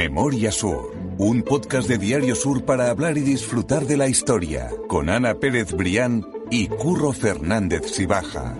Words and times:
Memoria 0.00 0.50
Sur, 0.50 0.96
un 1.18 1.42
podcast 1.42 1.86
de 1.86 1.98
Diario 1.98 2.34
Sur 2.34 2.64
para 2.64 2.88
hablar 2.88 3.18
y 3.18 3.20
disfrutar 3.20 3.84
de 3.84 3.98
la 3.98 4.08
historia, 4.08 4.70
con 4.88 5.10
Ana 5.10 5.34
Pérez 5.34 5.74
Brián 5.74 6.26
y 6.50 6.68
Curro 6.68 7.12
Fernández 7.12 7.82
Sibaja. 7.84 8.56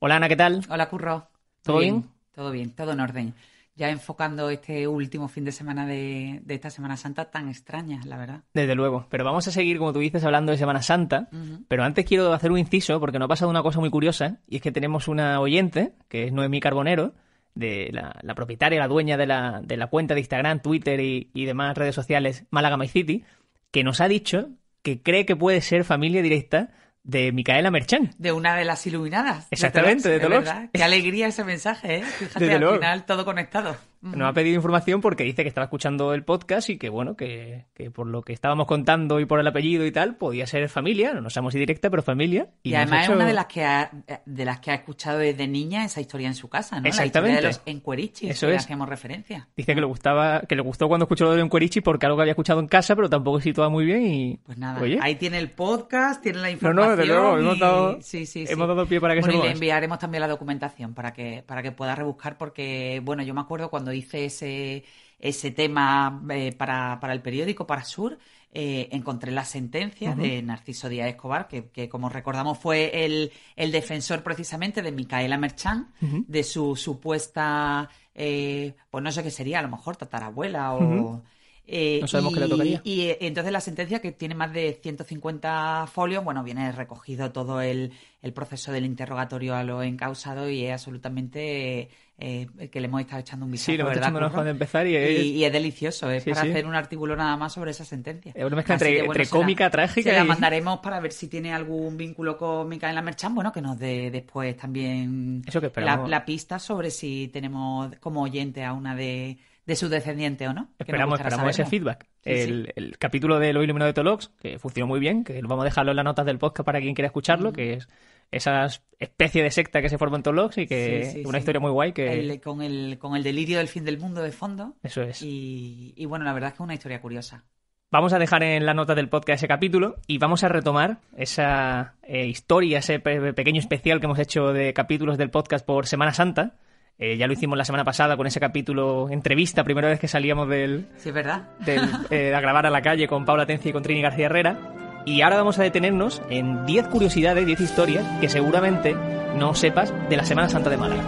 Hola 0.00 0.16
Ana, 0.16 0.28
¿qué 0.28 0.34
tal? 0.34 0.66
Hola 0.68 0.88
Curro. 0.88 1.28
¿Todo 1.62 1.78
bien? 1.78 2.06
Todo 2.34 2.50
bien, 2.50 2.74
todo 2.74 2.90
en 2.90 2.98
orden. 2.98 3.34
Ya 3.76 3.88
enfocando 3.90 4.50
este 4.50 4.88
último 4.88 5.28
fin 5.28 5.44
de 5.44 5.52
semana 5.52 5.86
de, 5.86 6.40
de 6.42 6.54
esta 6.56 6.70
Semana 6.70 6.96
Santa 6.96 7.30
tan 7.30 7.48
extraña, 7.48 8.00
la 8.04 8.16
verdad. 8.16 8.40
Desde 8.52 8.74
luego. 8.74 9.06
Pero 9.10 9.24
vamos 9.24 9.46
a 9.46 9.52
seguir, 9.52 9.78
como 9.78 9.92
tú 9.92 10.00
dices, 10.00 10.24
hablando 10.24 10.50
de 10.50 10.58
Semana 10.58 10.82
Santa. 10.82 11.28
Pero 11.68 11.84
antes 11.84 12.04
quiero 12.04 12.32
hacer 12.32 12.50
un 12.50 12.58
inciso 12.58 12.98
porque 12.98 13.20
nos 13.20 13.26
ha 13.26 13.28
pasado 13.28 13.48
una 13.48 13.62
cosa 13.62 13.78
muy 13.78 13.90
curiosa 13.90 14.40
y 14.48 14.56
es 14.56 14.62
que 14.62 14.72
tenemos 14.72 15.06
una 15.06 15.38
oyente, 15.38 15.92
que 16.08 16.24
es 16.24 16.32
Noemí 16.32 16.58
Carbonero, 16.58 17.14
de 17.54 17.90
la, 17.92 18.16
la 18.22 18.34
propietaria, 18.34 18.78
la 18.78 18.88
dueña 18.88 19.16
de 19.16 19.26
la, 19.26 19.60
de 19.62 19.76
la 19.76 19.88
cuenta 19.88 20.14
de 20.14 20.20
Instagram, 20.20 20.60
Twitter 20.60 21.00
y, 21.00 21.30
y 21.34 21.44
demás 21.44 21.76
redes 21.76 21.94
sociales 21.94 22.44
Málaga 22.50 22.76
My 22.76 22.88
City, 22.88 23.24
que 23.70 23.84
nos 23.84 24.00
ha 24.00 24.08
dicho 24.08 24.48
que 24.82 25.02
cree 25.02 25.26
que 25.26 25.36
puede 25.36 25.60
ser 25.60 25.84
familia 25.84 26.22
directa 26.22 26.70
de 27.02 27.32
Micaela 27.32 27.70
Merchán. 27.70 28.10
De 28.18 28.32
una 28.32 28.54
de 28.56 28.64
las 28.64 28.86
iluminadas. 28.86 29.46
Exactamente, 29.50 30.08
de 30.08 30.18
verdad. 30.18 30.68
Qué 30.72 30.82
alegría 30.82 31.26
ese 31.28 31.44
mensaje, 31.44 31.96
¿eh? 31.96 32.02
Fíjate, 32.18 32.40
Desde 32.40 32.54
al 32.54 32.60
luego. 32.60 32.76
final 32.76 33.04
todo 33.06 33.24
conectado. 33.24 33.76
Nos 34.02 34.28
ha 34.28 34.32
pedido 34.32 34.56
información 34.56 35.00
porque 35.02 35.24
dice 35.24 35.42
que 35.42 35.48
estaba 35.48 35.64
escuchando 35.66 36.14
el 36.14 36.24
podcast 36.24 36.70
y 36.70 36.78
que, 36.78 36.88
bueno, 36.88 37.16
que, 37.16 37.66
que 37.74 37.90
por 37.90 38.06
lo 38.06 38.22
que 38.22 38.32
estábamos 38.32 38.66
contando 38.66 39.20
y 39.20 39.26
por 39.26 39.40
el 39.40 39.46
apellido 39.46 39.84
y 39.84 39.92
tal, 39.92 40.16
podía 40.16 40.46
ser 40.46 40.68
familia, 40.70 41.12
no 41.14 41.28
sabemos 41.28 41.52
si 41.52 41.58
directa, 41.58 41.90
pero 41.90 42.02
familia. 42.02 42.48
Y, 42.62 42.72
además 42.74 43.04
hecho- 43.04 43.12
es 43.12 43.16
una 43.16 43.26
de 43.26 43.34
las 43.34 43.46
que 43.46 43.62
ha, 43.64 43.90
de 44.24 44.44
las 44.46 44.60
que 44.60 44.70
ha 44.70 44.74
escuchado 44.74 45.18
desde 45.18 45.46
niña 45.46 45.84
esa 45.84 46.00
historia 46.00 46.28
en 46.28 46.34
su 46.34 46.48
casa, 46.48 46.80
¿no? 46.80 46.88
Exactamente. 46.88 47.42
La 47.42 47.48
historia 47.50 47.62
de 47.66 47.72
los 47.72 47.76
encuerichis, 47.76 48.30
Eso 48.30 48.46
que 48.46 48.54
es. 48.54 48.62
hacíamos 48.64 48.88
referencia. 48.88 49.48
Dice 49.56 49.74
que 49.74 49.80
le 49.80 49.86
gustaba, 49.86 50.40
que 50.48 50.56
le 50.56 50.62
gustó 50.62 50.88
cuando 50.88 51.04
escuchó 51.04 51.24
lo 51.26 51.34
de 51.34 51.42
Encuerichi 51.42 51.82
porque 51.82 52.06
algo 52.06 52.16
que 52.16 52.22
había 52.22 52.32
escuchado 52.32 52.60
en 52.60 52.68
casa, 52.68 52.96
pero 52.96 53.10
tampoco 53.10 53.38
se 53.38 53.44
situaba 53.50 53.68
muy 53.68 53.84
bien 53.84 54.06
y. 54.06 54.36
Pues 54.38 54.56
nada, 54.56 54.80
Oye, 54.80 54.98
ahí 55.02 55.16
tiene 55.16 55.38
el 55.38 55.50
podcast, 55.50 56.22
tiene 56.22 56.38
la 56.38 56.46
No, 56.46 56.52
información. 56.52 56.90
no, 56.90 56.96
desde 56.96 57.12
luego, 57.12 57.38
hemos 57.38 57.56
y- 57.56 57.60
dado- 57.60 57.98
sí, 58.00 58.24
sí, 58.24 58.46
sí. 58.46 58.52
hemos 58.52 58.66
dado 58.66 58.86
pie 58.86 58.98
para 58.98 59.14
que 59.14 59.20
bueno, 59.20 59.34
se 59.34 59.38
y 59.40 59.42
le 59.48 59.52
enviaremos 59.54 59.98
también 59.98 60.22
la 60.22 60.28
documentación 60.28 60.94
para 60.94 61.12
que, 61.12 61.42
para 61.46 61.62
que 61.62 61.72
pueda 61.72 61.94
rebuscar, 61.94 62.38
porque, 62.38 63.02
bueno, 63.04 63.22
yo 63.22 63.34
me 63.34 63.42
acuerdo 63.42 63.68
cuando 63.68 63.89
hice 63.92 64.26
ese, 64.26 64.84
ese 65.18 65.50
tema 65.50 66.22
eh, 66.30 66.52
para, 66.52 66.98
para 67.00 67.12
el 67.12 67.22
periódico, 67.22 67.66
para 67.66 67.84
Sur, 67.84 68.18
eh, 68.52 68.88
encontré 68.90 69.30
la 69.30 69.44
sentencia 69.44 70.14
de 70.16 70.42
Narciso 70.42 70.88
Díaz 70.88 71.08
Escobar, 71.08 71.46
que, 71.46 71.68
que, 71.68 71.88
como 71.88 72.08
recordamos 72.08 72.58
fue 72.58 73.04
el, 73.04 73.30
el 73.54 73.70
defensor 73.70 74.24
precisamente 74.24 74.82
de 74.82 74.90
Micaela 74.90 75.38
Merchán, 75.38 75.92
de 76.00 76.42
su 76.42 76.74
supuesta, 76.74 77.88
eh, 78.14 78.74
pues 78.90 79.04
no 79.04 79.12
sé 79.12 79.22
qué 79.22 79.30
sería, 79.30 79.60
a 79.60 79.62
lo 79.62 79.68
mejor 79.68 79.96
tatarabuela 79.96 80.74
o... 80.74 81.22
eh, 81.66 81.98
No 82.00 82.08
sabemos 82.08 82.32
y, 82.32 82.34
qué 82.34 82.40
le 82.40 82.48
tocaría. 82.48 82.80
Y 82.84 83.00
eh, 83.02 83.18
entonces 83.20 83.52
la 83.52 83.60
sentencia, 83.60 84.00
que 84.00 84.12
tiene 84.12 84.34
más 84.34 84.52
de 84.52 84.78
150 84.82 85.86
folios, 85.92 86.24
bueno, 86.24 86.42
viene 86.42 86.72
recogido 86.72 87.30
todo 87.32 87.60
el, 87.60 87.92
el 88.22 88.32
proceso 88.32 88.72
del 88.72 88.84
interrogatorio 88.84 89.54
a 89.54 89.62
los 89.64 89.84
encausados 89.84 90.50
y 90.50 90.64
es 90.66 90.72
absolutamente 90.72 91.88
eh, 92.18 92.48
que 92.70 92.80
le 92.80 92.86
hemos 92.86 93.00
estado 93.00 93.20
echando 93.20 93.46
un 93.46 93.52
vistazo, 93.52 93.72
Sí, 93.72 93.76
le 93.76 93.80
hemos 93.82 93.90
¿verdad, 93.90 94.02
echando 94.04 94.18
un 94.18 94.24
ojo 94.24 94.32
Curro? 94.34 94.44
de 94.44 94.50
empezar 94.50 94.86
y 94.86 94.96
es- 94.96 95.24
y, 95.24 95.30
y 95.36 95.44
es 95.44 95.52
delicioso, 95.52 96.10
es 96.10 96.22
Sí, 96.24 96.30
para 96.30 96.42
sí. 96.42 96.50
hacer 96.50 96.66
un 96.66 96.74
artículo 96.74 97.16
nada 97.16 97.36
más 97.36 97.52
sobre 97.52 97.70
esa 97.70 97.84
sentencia. 97.84 98.32
Es 98.34 98.44
una 98.44 98.56
mezcla 98.56 98.74
Así 98.74 98.84
entre- 98.84 99.00
que, 99.00 99.06
entre 99.06 99.24
se 99.24 99.34
la- 99.34 99.40
cómica, 99.40 99.70
trágica 99.70 100.10
Se 100.10 100.16
la 100.16 100.24
mandaremos 100.24 100.80
para 100.80 101.00
ver 101.00 101.12
si 101.12 101.28
tiene 101.28 101.52
algún 101.52 101.96
vínculo 101.96 102.36
con 102.36 102.68
Micaela 102.68 103.00
Merchan, 103.02 103.34
bueno, 103.34 103.52
que 103.52 103.62
nos 103.62 103.78
dé 103.78 104.10
después 104.10 104.56
también 104.56 105.42
Eso 105.46 105.60
que 105.60 105.66
la, 105.66 105.68
esperamos. 105.68 106.10
la 106.10 106.24
pista 106.24 106.58
sobre 106.58 106.90
si 106.90 107.28
tenemos 107.32 107.94
como 108.00 108.22
oyente 108.22 108.64
a 108.64 108.72
una 108.74 108.94
de, 108.94 109.38
de 109.66 109.76
sus 109.76 109.90
descendientes 109.90 110.48
o 110.48 110.52
no. 110.52 110.70
Esperamos, 110.78 111.20
esperamos 111.20 111.50
ese 111.50 111.64
feedback. 111.66 112.06
Sí, 112.24 112.30
sí. 112.34 112.40
el, 112.40 112.72
el 112.76 112.98
capítulo 112.98 113.38
de 113.38 113.52
Lo 113.52 113.62
Iluminado 113.62 113.88
de 113.88 113.94
Tolox, 113.94 114.30
que 114.40 114.58
funcionó 114.58 114.86
muy 114.88 115.00
bien, 115.00 115.22
que 115.24 115.40
vamos 115.42 115.62
a 115.62 115.64
dejarlo 115.64 115.92
en 115.92 115.96
las 115.96 116.04
notas 116.04 116.26
del 116.26 116.38
podcast 116.38 116.66
para 116.66 116.80
quien 116.80 116.94
quiera 116.94 117.06
escucharlo, 117.06 117.52
que 117.52 117.74
es 117.74 117.88
esa 118.32 118.66
especie 118.98 119.42
de 119.42 119.50
secta 119.50 119.80
que 119.82 119.88
se 119.88 119.98
forma 119.98 120.16
en 120.16 120.22
Tolox 120.22 120.58
y 120.58 120.66
que 120.66 121.04
Sí, 121.12 121.20
una 121.24 121.32
sí. 121.32 121.38
historia 121.38 121.60
muy 121.60 121.70
guay 121.70 121.92
que... 121.92 122.12
El- 122.12 122.40
con, 122.40 122.62
el, 122.62 122.96
con 122.98 123.16
el 123.16 123.22
delirio 123.22 123.58
del 123.58 123.68
fin 123.68 123.84
del 123.84 123.98
mundo 123.98 124.22
de 124.22 124.32
fondo. 124.32 124.74
Eso 124.82 125.02
es. 125.02 125.20
Y, 125.22 125.92
y 125.96 126.04
bueno, 126.06 126.24
la 126.24 126.32
verdad 126.32 126.48
es 126.48 126.52
que 126.54 126.56
es 126.62 126.64
una 126.64 126.74
historia 126.74 127.00
curiosa. 127.00 127.44
Vamos 127.92 128.12
a 128.12 128.20
dejar 128.20 128.44
en 128.44 128.64
las 128.66 128.76
notas 128.76 128.94
del 128.94 129.08
podcast 129.08 129.38
ese 129.40 129.48
capítulo 129.48 129.96
y 130.06 130.18
vamos 130.18 130.44
a 130.44 130.48
retomar 130.48 130.98
esa 131.16 131.94
eh, 132.04 132.26
historia, 132.26 132.78
ese 132.78 133.00
pe- 133.00 133.32
pequeño 133.32 133.58
especial 133.58 133.98
que 133.98 134.06
hemos 134.06 134.18
hecho 134.20 134.52
de 134.52 134.72
capítulos 134.72 135.18
del 135.18 135.30
podcast 135.30 135.66
por 135.66 135.86
Semana 135.88 136.14
Santa. 136.14 136.54
Eh, 137.00 137.16
ya 137.16 137.26
lo 137.26 137.32
hicimos 137.32 137.56
la 137.56 137.64
semana 137.64 137.82
pasada 137.82 138.16
con 138.16 138.26
ese 138.26 138.40
capítulo 138.40 139.08
entrevista, 139.10 139.64
primera 139.64 139.88
vez 139.88 139.98
que 139.98 140.06
salíamos 140.06 140.48
del, 140.48 140.86
Sí, 140.98 141.08
es 141.08 141.14
verdad. 141.14 141.48
del, 141.64 141.80
eh, 142.10 142.34
a 142.34 142.40
grabar 142.40 142.66
a 142.66 142.70
la 142.70 142.82
calle 142.82 143.08
con 143.08 143.24
Paula 143.24 143.46
Tencia 143.46 143.70
y 143.70 143.72
con 143.72 143.82
Trini 143.82 144.02
García 144.02 144.26
Herrera. 144.26 144.58
Y 145.06 145.22
ahora 145.22 145.38
vamos 145.38 145.58
a 145.58 145.62
detenernos 145.62 146.20
en 146.28 146.66
10 146.66 146.88
curiosidades, 146.88 147.46
10 147.46 147.60
historias 147.60 148.04
que 148.20 148.28
seguramente 148.28 148.94
no 149.34 149.54
sepas 149.54 149.94
de 150.10 150.16
la 150.18 150.24
Semana 150.24 150.50
Santa 150.50 150.68
de 150.68 150.76
Málaga. 150.76 151.02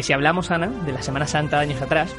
Porque 0.00 0.06
si 0.06 0.12
hablamos, 0.14 0.50
Ana, 0.50 0.68
de 0.86 0.92
la 0.94 1.02
Semana 1.02 1.26
Santa 1.26 1.58
de 1.58 1.64
años 1.64 1.82
atrás, 1.82 2.10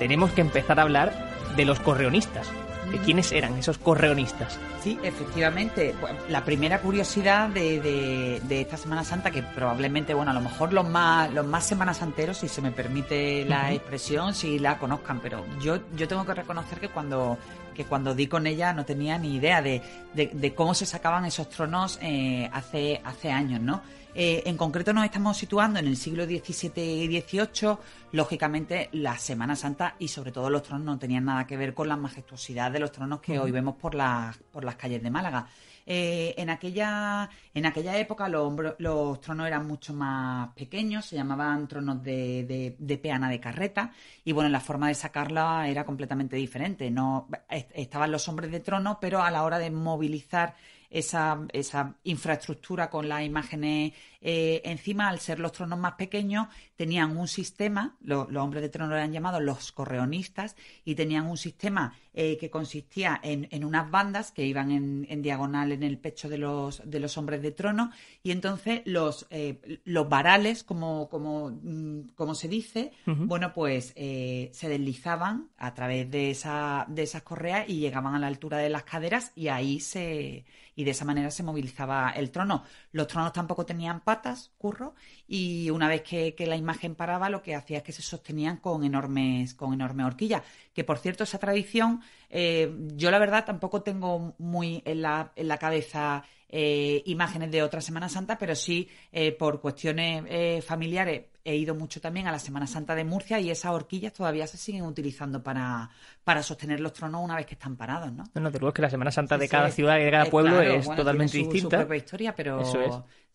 tenemos 0.00 0.32
que 0.32 0.40
empezar 0.40 0.80
a 0.80 0.82
hablar 0.82 1.12
de 1.54 1.64
los 1.64 1.78
correonistas. 1.78 2.50
¿De 2.90 2.98
quiénes 2.98 3.32
eran 3.32 3.56
esos 3.58 3.76
correonistas? 3.78 4.58
Sí, 4.82 4.98
efectivamente. 5.02 5.94
La 6.30 6.44
primera 6.44 6.80
curiosidad 6.80 7.48
de, 7.50 7.80
de- 7.80 8.40
de 8.48 8.60
esta 8.62 8.76
Semana 8.78 9.04
Santa, 9.04 9.30
que 9.30 9.42
probablemente, 9.42 10.14
bueno, 10.14 10.30
a 10.30 10.34
lo 10.34 10.40
mejor 10.40 10.72
los 10.72 10.88
más, 10.88 11.32
los 11.34 11.46
más 11.46 11.64
Semanas 11.66 11.98
Santeros, 11.98 12.38
si 12.38 12.48
se 12.48 12.62
me 12.62 12.70
permite 12.70 13.44
la 13.44 13.72
expresión, 13.72 14.32
si 14.34 14.58
la 14.58 14.78
conozcan, 14.78 15.20
pero 15.20 15.44
yo, 15.60 15.78
yo 15.96 16.08
tengo 16.08 16.24
que 16.24 16.34
reconocer 16.34 16.80
que 16.80 16.88
cuando, 16.88 17.36
que 17.74 17.84
cuando 17.84 18.14
di 18.14 18.26
con 18.26 18.46
ella 18.46 18.72
no 18.72 18.84
tenía 18.86 19.18
ni 19.18 19.34
idea 19.36 19.60
de, 19.60 19.82
de- 20.14 20.30
de 20.32 20.54
cómo 20.54 20.72
se 20.72 20.86
sacaban 20.86 21.24
esos 21.26 21.50
tronos 21.50 21.98
eh, 22.00 22.48
hace, 22.52 23.00
hace 23.04 23.30
años, 23.30 23.60
¿no? 23.60 23.82
Eh, 24.14 24.42
en 24.46 24.56
concreto 24.56 24.92
nos 24.92 25.04
estamos 25.04 25.36
situando 25.36 25.78
en 25.78 25.86
el 25.86 25.96
siglo 25.96 26.24
XVII 26.24 26.82
y 27.04 27.20
XVIII. 27.20 27.76
Lógicamente, 28.10 28.88
la 28.92 29.16
Semana 29.18 29.54
Santa 29.54 29.94
y 29.98 30.08
sobre 30.08 30.32
todo 30.32 30.50
los 30.50 30.64
tronos 30.64 30.84
no 30.84 30.98
tenían 30.98 31.26
nada 31.26 31.46
que 31.46 31.56
ver 31.56 31.72
con 31.72 31.86
la 31.88 31.96
majestuosidad 31.96 32.72
de 32.78 32.80
los 32.80 32.92
tronos 32.92 33.20
que 33.20 33.38
hoy 33.38 33.50
vemos 33.50 33.74
por 33.76 33.94
las, 33.94 34.36
por 34.52 34.64
las 34.64 34.76
calles 34.76 35.02
de 35.02 35.10
Málaga. 35.10 35.46
Eh, 35.90 36.34
en, 36.36 36.50
aquella, 36.50 37.28
en 37.54 37.64
aquella 37.64 37.96
época 37.96 38.28
los, 38.28 38.52
los 38.78 39.20
tronos 39.22 39.46
eran 39.46 39.66
mucho 39.66 39.94
más 39.94 40.50
pequeños, 40.54 41.06
se 41.06 41.16
llamaban 41.16 41.66
tronos 41.66 42.02
de, 42.02 42.44
de- 42.44 42.76
de 42.78 42.98
peana 42.98 43.30
de 43.30 43.40
carreta 43.40 43.90
y 44.22 44.32
bueno, 44.32 44.50
la 44.50 44.60
forma 44.60 44.88
de 44.88 44.94
sacarla 44.94 45.66
era 45.66 45.84
completamente 45.86 46.36
diferente. 46.36 46.90
No, 46.90 47.26
est- 47.48 47.70
estaban 47.74 48.12
los 48.12 48.28
hombres 48.28 48.50
de 48.50 48.60
trono, 48.60 48.98
pero 49.00 49.22
a 49.22 49.30
la 49.30 49.42
hora 49.44 49.58
de 49.58 49.70
movilizar 49.70 50.54
esa, 50.90 51.38
esa 51.54 51.94
infraestructura 52.04 52.90
con 52.90 53.08
las 53.08 53.22
imágenes 53.22 53.92
eh, 54.20 54.62
encima, 54.64 55.08
al 55.08 55.20
ser 55.20 55.38
los 55.38 55.52
tronos 55.52 55.78
más 55.78 55.92
pequeños, 55.94 56.48
tenían 56.76 57.16
un 57.16 57.28
sistema, 57.28 57.96
lo- 58.00 58.26
los 58.30 58.42
hombres 58.42 58.62
de 58.62 58.68
trono 58.68 58.94
eran 58.96 59.12
llamados 59.12 59.42
los 59.42 59.72
correonistas, 59.72 60.56
y 60.84 60.94
tenían 60.94 61.26
un 61.26 61.36
sistema 61.36 61.94
eh, 62.14 62.36
que 62.38 62.50
consistía 62.50 63.20
en, 63.22 63.46
en 63.52 63.64
unas 63.64 63.90
bandas 63.90 64.32
que 64.32 64.44
iban 64.44 64.70
en, 64.72 65.06
en 65.08 65.22
diagonal 65.22 65.70
en 65.72 65.82
el 65.84 65.98
pecho 65.98 66.28
de 66.28 66.38
los, 66.38 66.82
de 66.84 66.98
los 67.00 67.16
hombres 67.16 67.42
de 67.42 67.52
trono, 67.52 67.90
y 68.22 68.32
entonces 68.32 68.82
los, 68.86 69.26
eh, 69.30 69.80
los 69.84 70.08
varales, 70.08 70.64
como, 70.64 71.08
como, 71.08 71.50
mm, 71.50 72.08
como 72.16 72.34
se 72.34 72.48
dice, 72.48 72.92
bueno, 73.06 73.52
pues 73.54 73.92
eh, 73.96 74.50
se 74.52 74.68
deslizaban 74.68 75.48
a 75.58 75.74
través 75.74 76.10
de, 76.10 76.30
esa, 76.30 76.86
de 76.88 77.02
esas 77.04 77.22
correas 77.22 77.68
y 77.68 77.78
llegaban 77.78 78.14
a 78.14 78.18
la 78.18 78.26
altura 78.26 78.58
de 78.58 78.68
las 78.68 78.82
caderas 78.82 79.32
y 79.36 79.48
ahí 79.48 79.80
se 79.80 80.44
y 80.74 80.84
de 80.84 80.92
esa 80.92 81.04
manera 81.04 81.28
se 81.32 81.42
movilizaba 81.42 82.10
el 82.10 82.30
trono. 82.30 82.62
Los 82.92 83.08
tronos 83.08 83.32
tampoco 83.32 83.66
tenían 83.66 83.98
patas, 84.08 84.52
curro, 84.56 84.94
y 85.26 85.68
una 85.68 85.86
vez 85.86 86.00
que, 86.00 86.34
que 86.34 86.46
la 86.46 86.56
imagen 86.56 86.94
paraba, 86.94 87.28
lo 87.28 87.42
que 87.42 87.54
hacía 87.54 87.76
es 87.76 87.82
que 87.82 87.92
se 87.92 88.00
sostenían 88.00 88.56
con 88.56 88.82
enormes, 88.82 89.52
con 89.52 89.74
enormes 89.74 90.06
horquillas. 90.06 90.42
Que 90.72 90.82
por 90.82 90.96
cierto, 90.96 91.24
esa 91.24 91.38
tradición, 91.38 92.00
eh, 92.30 92.74
yo 92.96 93.10
la 93.10 93.18
verdad 93.18 93.44
tampoco 93.44 93.82
tengo 93.82 94.34
muy 94.38 94.82
en 94.86 95.02
la, 95.02 95.30
en 95.36 95.46
la 95.46 95.58
cabeza 95.58 96.24
eh, 96.48 97.02
imágenes 97.04 97.50
de 97.50 97.62
otra 97.62 97.82
Semana 97.82 98.08
Santa, 98.08 98.38
pero 98.38 98.54
sí 98.54 98.88
eh, 99.12 99.32
por 99.32 99.60
cuestiones 99.60 100.24
eh, 100.26 100.62
familiares 100.62 101.26
he 101.44 101.56
ido 101.56 101.74
mucho 101.74 102.00
también 102.00 102.26
a 102.26 102.32
la 102.32 102.38
Semana 102.38 102.66
Santa 102.66 102.94
de 102.94 103.04
Murcia 103.04 103.40
y 103.40 103.50
esas 103.50 103.72
horquillas 103.72 104.12
todavía 104.12 104.46
se 104.46 104.58
siguen 104.58 104.82
utilizando 104.82 105.42
para, 105.42 105.88
para 106.22 106.42
sostener 106.42 106.78
los 106.80 106.92
tronos 106.92 107.24
una 107.24 107.36
vez 107.36 107.46
que 107.46 107.54
están 107.54 107.76
parados, 107.76 108.12
¿no? 108.12 108.24
No, 108.34 108.40
no, 108.42 108.50
te 108.50 108.58
digo 108.58 108.72
que 108.72 108.82
la 108.82 108.90
Semana 108.90 109.10
Santa 109.10 109.38
de 109.38 109.48
cada 109.48 109.70
ciudad 109.70 109.98
y 109.98 110.04
de 110.04 110.10
cada 110.10 110.26
eh, 110.26 110.30
pueblo 110.30 110.60
es 110.60 110.84
totalmente 110.86 111.38
distinta. 111.38 111.76
Su 111.76 111.82
propia 111.82 111.96
historia, 111.96 112.34
pero 112.34 112.60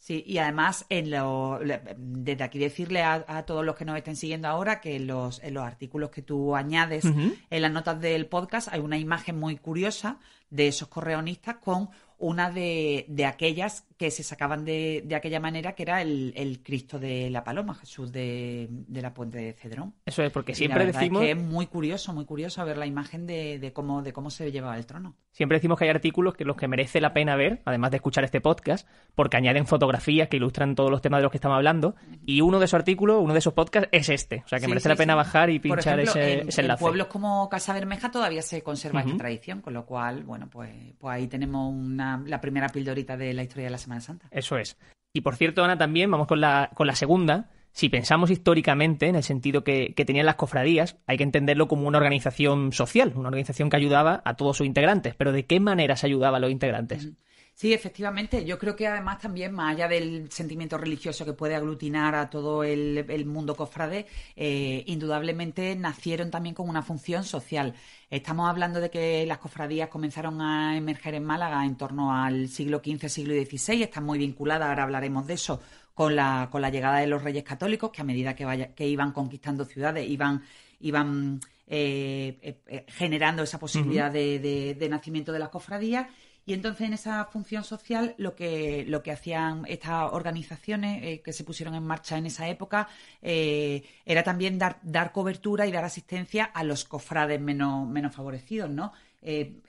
Sí, 0.03 0.21
y 0.27 0.37
además 0.39 0.85
en 0.89 1.11
lo, 1.11 1.61
desde 1.97 2.43
aquí 2.43 2.59
decirle 2.59 3.03
a, 3.03 3.45
todos 3.45 3.63
los 3.63 3.77
que 3.77 3.85
nos 3.85 3.95
estén 3.95 4.17
siguiendo 4.17 4.49
ahora 4.49 4.81
que 4.81 4.97
en 4.97 5.07
los, 5.07 5.41
en 5.41 5.53
los 5.53 5.63
artículos 5.63 6.09
que 6.09 6.21
tú 6.21 6.57
añades 6.57 7.05
en 7.05 7.61
las 7.61 7.71
notas 7.71 8.01
del 8.01 8.25
podcast 8.25 8.67
hay 8.73 8.81
una 8.81 8.97
imagen 8.97 9.39
muy 9.39 9.55
curiosa 9.55 10.19
de 10.49 10.67
esos 10.67 10.89
correonistas 10.89 11.55
con 11.55 11.89
una 12.17 12.51
de, 12.51 13.05
de 13.07 13.25
aquellas 13.25 13.85
que 14.03 14.11
se 14.11 14.21
sacaban 14.21 14.65
de, 14.65 15.01
de 15.05 15.15
aquella 15.15 15.39
manera, 15.39 15.75
que 15.75 15.83
era 15.83 16.01
el, 16.01 16.33
el, 16.35 16.61
Cristo 16.61 16.99
de 16.99 17.29
la 17.29 17.45
Paloma, 17.45 17.73
Jesús 17.73 18.11
de, 18.11 18.67
de, 18.69 19.01
la 19.01 19.13
Puente 19.13 19.37
de 19.37 19.53
Cedrón. 19.53 19.93
Eso 20.05 20.23
es, 20.23 20.29
porque 20.29 20.53
siempre 20.53 20.85
decimos... 20.85 21.21
Es 21.21 21.27
que 21.27 21.31
es 21.31 21.37
muy 21.37 21.67
curioso, 21.67 22.11
muy 22.11 22.25
curioso 22.25 22.65
ver 22.65 22.77
la 22.77 22.85
imagen 22.85 23.25
de, 23.25 23.59
de, 23.59 23.71
cómo, 23.71 24.01
de 24.01 24.11
cómo 24.11 24.29
se 24.29 24.51
llevaba 24.51 24.75
el 24.75 24.85
trono. 24.85 25.15
Siempre 25.31 25.57
decimos 25.57 25.79
que 25.79 25.85
hay 25.85 25.89
artículos 25.89 26.35
que 26.35 26.43
los 26.43 26.57
que 26.57 26.67
merece 26.67 26.99
la 26.99 27.13
pena 27.13 27.37
ver, 27.37 27.61
además 27.63 27.91
de 27.91 27.97
escuchar 27.97 28.25
este 28.25 28.41
podcast, 28.41 28.87
porque 29.15 29.37
añaden 29.37 29.65
fotografías 29.65 30.27
que 30.27 30.35
ilustran 30.35 30.75
todos 30.75 30.91
los 30.91 31.01
temas 31.01 31.19
de 31.19 31.23
los 31.23 31.31
que 31.31 31.37
estamos 31.37 31.55
hablando, 31.55 31.95
y 32.25 32.41
uno 32.41 32.59
de 32.59 32.65
esos 32.65 32.75
artículos, 32.75 33.21
uno 33.21 33.31
de 33.31 33.39
esos 33.39 33.53
podcasts 33.53 33.89
es 33.93 34.09
este, 34.09 34.43
o 34.45 34.47
sea 34.49 34.59
que 34.59 34.67
merece 34.67 34.89
la 34.89 34.95
pena 34.95 35.15
bajar 35.15 35.49
y 35.49 35.59
pinchar 35.59 35.99
ese, 36.01 36.41
ese, 36.41 36.61
enlace. 36.61 36.83
En 36.83 36.87
pueblos 36.87 37.07
como 37.07 37.49
Casa 37.49 37.73
Bermeja 37.73 38.11
todavía 38.11 38.41
se 38.41 38.61
conserva 38.61 38.99
esta 38.99 39.17
tradición, 39.17 39.61
con 39.61 39.73
lo 39.73 39.85
cual, 39.85 40.23
bueno, 40.23 40.49
pues, 40.51 40.71
pues 40.99 41.15
ahí 41.15 41.27
tenemos 41.27 41.73
una, 41.73 42.21
la 42.27 42.39
primera 42.39 42.67
pildorita 42.67 43.17
de 43.17 43.33
la 43.33 43.41
historia 43.41 43.65
de 43.65 43.71
la 43.71 43.77
Semana 43.79 43.92
Santa. 44.01 44.27
Eso 44.31 44.57
es. 44.57 44.77
Y 45.13 45.21
por 45.21 45.35
cierto, 45.35 45.63
Ana, 45.63 45.77
también 45.77 46.09
vamos 46.09 46.27
con 46.27 46.41
la, 46.41 46.71
con 46.73 46.87
la 46.87 46.95
segunda. 46.95 47.49
Si 47.71 47.89
pensamos 47.89 48.29
históricamente 48.29 49.07
en 49.07 49.15
el 49.15 49.23
sentido 49.23 49.63
que, 49.63 49.93
tenían 50.05 50.27
las 50.27 50.35
cofradías, 50.35 50.97
hay 51.07 51.17
que 51.17 51.23
entenderlo 51.23 51.67
como 51.67 51.87
una 51.87 51.97
organización 51.97 52.71
social, 52.71 53.13
una 53.15 53.29
organización 53.29 53.69
que 53.69 53.77
ayudaba 53.77 54.21
a 54.25 54.35
todos 54.35 54.57
sus 54.57 54.67
integrantes. 54.67 55.15
Pero 55.15 55.31
¿de 55.31 55.45
qué 55.45 55.59
manera 55.59 55.95
se 55.95 56.05
ayudaba 56.05 56.37
a 56.37 56.39
los 56.39 56.51
integrantes? 56.51 57.09
Sí, 57.55 57.71
efectivamente. 57.71 58.43
Yo 58.45 58.57
creo 58.57 58.75
que 58.75 58.87
además 58.87 59.19
también, 59.19 59.53
más 59.53 59.75
allá 59.75 59.87
del 59.87 60.31
sentimiento 60.31 60.77
religioso 60.77 61.23
que 61.23 61.33
puede 61.33 61.55
aglutinar 61.55 62.15
a 62.15 62.29
todo 62.29 62.63
el, 62.63 63.25
mundo 63.25 63.55
cofrade, 63.55 64.07
eh, 64.35 64.83
indudablemente 64.87 65.75
nacieron 65.75 66.31
también 66.31 66.55
con 66.55 66.67
una 66.67 66.81
función 66.81 67.23
social. 67.23 67.75
Estamos 68.09 68.49
hablando 68.49 68.79
de 68.81 68.89
que 68.89 69.25
las 69.27 69.37
cofradías 69.37 69.89
comenzaron 69.89 70.41
a 70.41 70.75
emerger 70.75 71.13
en 71.13 71.25
Málaga 71.25 71.63
en 71.63 71.77
torno 71.77 72.15
al 72.15 72.49
siglo 72.49 72.81
XV, 72.83 73.07
siglo 73.07 73.33
XVI, 73.35 73.83
están 73.83 74.03
muy 74.03 74.17
vinculadas, 74.17 74.69
ahora 74.69 74.83
hablaremos 74.83 75.27
de 75.27 75.35
eso, 75.35 75.61
con 75.93 76.15
la, 76.15 76.49
con 76.51 76.61
la 76.61 76.71
llegada 76.71 76.99
de 76.99 77.07
los 77.07 77.21
reyes 77.21 77.43
católicos, 77.43 77.91
que 77.91 78.01
a 78.01 78.05
medida 78.05 78.35
que, 78.35 78.45
vaya, 78.45 78.73
que 78.73 78.87
iban 78.87 79.11
conquistando 79.11 79.63
ciudades, 79.63 80.09
iban, 80.09 80.43
iban 80.79 81.39
eh, 81.67 82.57
eh, 82.67 82.85
generando 82.87 83.43
esa 83.43 83.59
posibilidad 83.59 84.11
de, 84.11 84.75
de 84.77 84.89
nacimiento 84.89 85.31
de 85.31 85.39
las 85.39 85.49
cofradías 85.49 86.07
y 86.45 86.53
entonces 86.53 86.87
en 86.87 86.93
esa 86.93 87.23
función 87.25 87.63
social 87.63 88.15
lo 88.17 88.35
que, 88.35 88.85
lo 88.87 89.01
que 89.01 89.11
hacían 89.11 89.63
estas 89.67 90.11
organizaciones 90.11 91.03
eh, 91.03 91.21
que 91.21 91.31
se 91.31 91.43
pusieron 91.43 91.75
en 91.75 91.83
marcha 91.83 92.17
en 92.17 92.25
esa 92.25 92.49
época 92.49 92.89
eh, 93.21 93.83
era 94.05 94.23
también 94.23 94.57
dar, 94.57 94.79
dar 94.83 95.11
cobertura 95.11 95.65
y 95.65 95.71
dar 95.71 95.85
asistencia 95.85 96.45
a 96.45 96.63
los 96.63 96.83
cofrades 96.83 97.39
menos, 97.39 97.87
menos 97.87 98.13
favorecidos, 98.13 98.69
¿no? 98.69 98.91
Eh, 99.21 99.61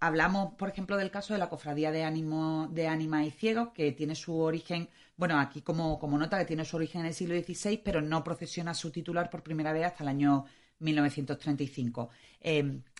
hablamos, 0.00 0.54
por 0.54 0.68
ejemplo, 0.68 0.96
del 0.96 1.10
caso 1.10 1.32
de 1.32 1.38
la 1.38 1.48
cofradía 1.48 1.90
de 1.90 2.04
ánimo, 2.04 2.68
de 2.70 2.86
ánima 2.86 3.24
y 3.24 3.30
ciegos, 3.30 3.70
que 3.70 3.92
tiene 3.92 4.14
su 4.14 4.38
origen, 4.38 4.88
bueno, 5.16 5.38
aquí 5.40 5.62
como, 5.62 5.98
como 5.98 6.18
nota 6.18 6.38
que 6.38 6.44
tiene 6.44 6.64
su 6.64 6.76
origen 6.76 7.00
en 7.00 7.08
el 7.08 7.14
siglo 7.14 7.34
XVI, 7.34 7.78
pero 7.78 8.00
no 8.00 8.22
procesiona 8.22 8.74
su 8.74 8.90
titular 8.90 9.30
por 9.30 9.42
primera 9.42 9.72
vez 9.72 9.86
hasta 9.86 10.04
el 10.04 10.08
año 10.08 10.44
1935. 10.80 12.10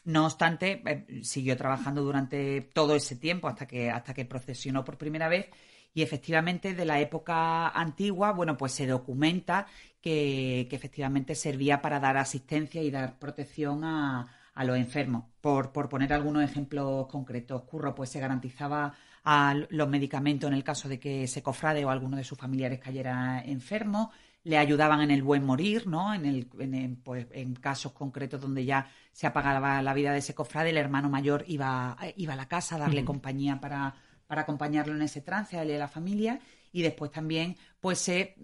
No 0.05 0.27
obstante, 0.27 0.83
eh, 0.87 1.23
siguió 1.23 1.57
trabajando 1.57 2.03
durante 2.03 2.63
todo 2.63 2.95
ese 2.95 3.17
tiempo 3.17 3.49
hasta 3.49 3.67
que, 3.67 3.91
hasta 3.91 4.15
que 4.15 4.25
procesionó 4.25 4.85
por 4.85 4.97
primera 4.97 5.29
vez 5.29 5.47
y 5.95 6.03
efectivamente 6.03 6.75
de 6.75 6.85
la 6.85 7.01
época 7.01 7.69
antigua, 7.69 8.33
bueno, 8.33 8.57
pues 8.57 8.73
se 8.73 8.87
documenta 8.87 9.67
que, 10.01 10.69
efectivamente 10.71 11.35
servía 11.35 11.83
para 11.83 11.99
dar 12.01 12.17
asistencia 12.17 12.83
y 12.83 12.91
dar 12.91 13.19
protección 13.19 13.85
a, 13.85 14.35
los 14.65 14.77
enfermos. 14.77 15.25
Por, 15.41 15.73
por, 15.73 15.89
poner 15.89 16.13
algunos 16.13 16.43
ejemplos 16.43 17.07
concretos, 17.07 17.63
Curro, 17.63 17.95
pues 17.95 18.11
se 18.11 18.21
garantizaba 18.21 18.93
a 19.25 19.55
los 19.71 19.89
medicamentos 19.89 20.49
en 20.49 20.55
el 20.55 20.65
caso 20.65 20.89
de 20.89 20.99
que 20.99 21.27
se 21.29 21.43
cofrade 21.43 21.85
o 21.85 21.91
alguno 21.91 22.17
de 22.17 22.25
sus 22.25 22.39
familiares 22.39 22.81
cayera 22.81 23.43
enfermo, 23.45 24.11
le 24.49 24.57
ayudaban 24.57 25.03
en 25.03 25.11
el 25.11 25.23
buen 25.23 25.45
morir, 25.45 25.87
¿no? 25.87 26.15
En, 26.15 26.25
el, 26.25 26.49
en, 26.59 26.97
pues, 26.97 27.27
en 27.33 27.55
casos 27.55 27.93
concretos 27.93 28.41
donde 28.41 28.65
ya 28.65 28.91
se 29.13 29.27
apagaba 29.27 29.83
la 29.83 29.93
vida 29.93 30.11
de 30.11 30.21
ese 30.21 30.35
cofrade, 30.35 30.71
el 30.71 30.79
hermano 30.79 31.11
mayor 31.11 31.45
iba, 31.49 31.99
iba 32.17 32.33
a 32.33 32.37
la 32.37 32.49
casa 32.49 32.77
a 32.77 32.79
darle 32.79 33.05
compañía 33.05 33.61
para, 33.61 33.95
para 34.27 34.43
acompañarlo 34.43 34.95
en 34.95 35.03
ese 35.03 35.21
trance, 35.21 35.59
a 35.59 35.63
él 35.65 35.71
y 35.71 35.75
a 35.75 35.79
la 35.79 35.87
familia, 35.87 36.41
y 36.73 36.81
después 36.81 37.11
también, 37.11 37.59
pues 37.79 37.99
se 37.99 38.37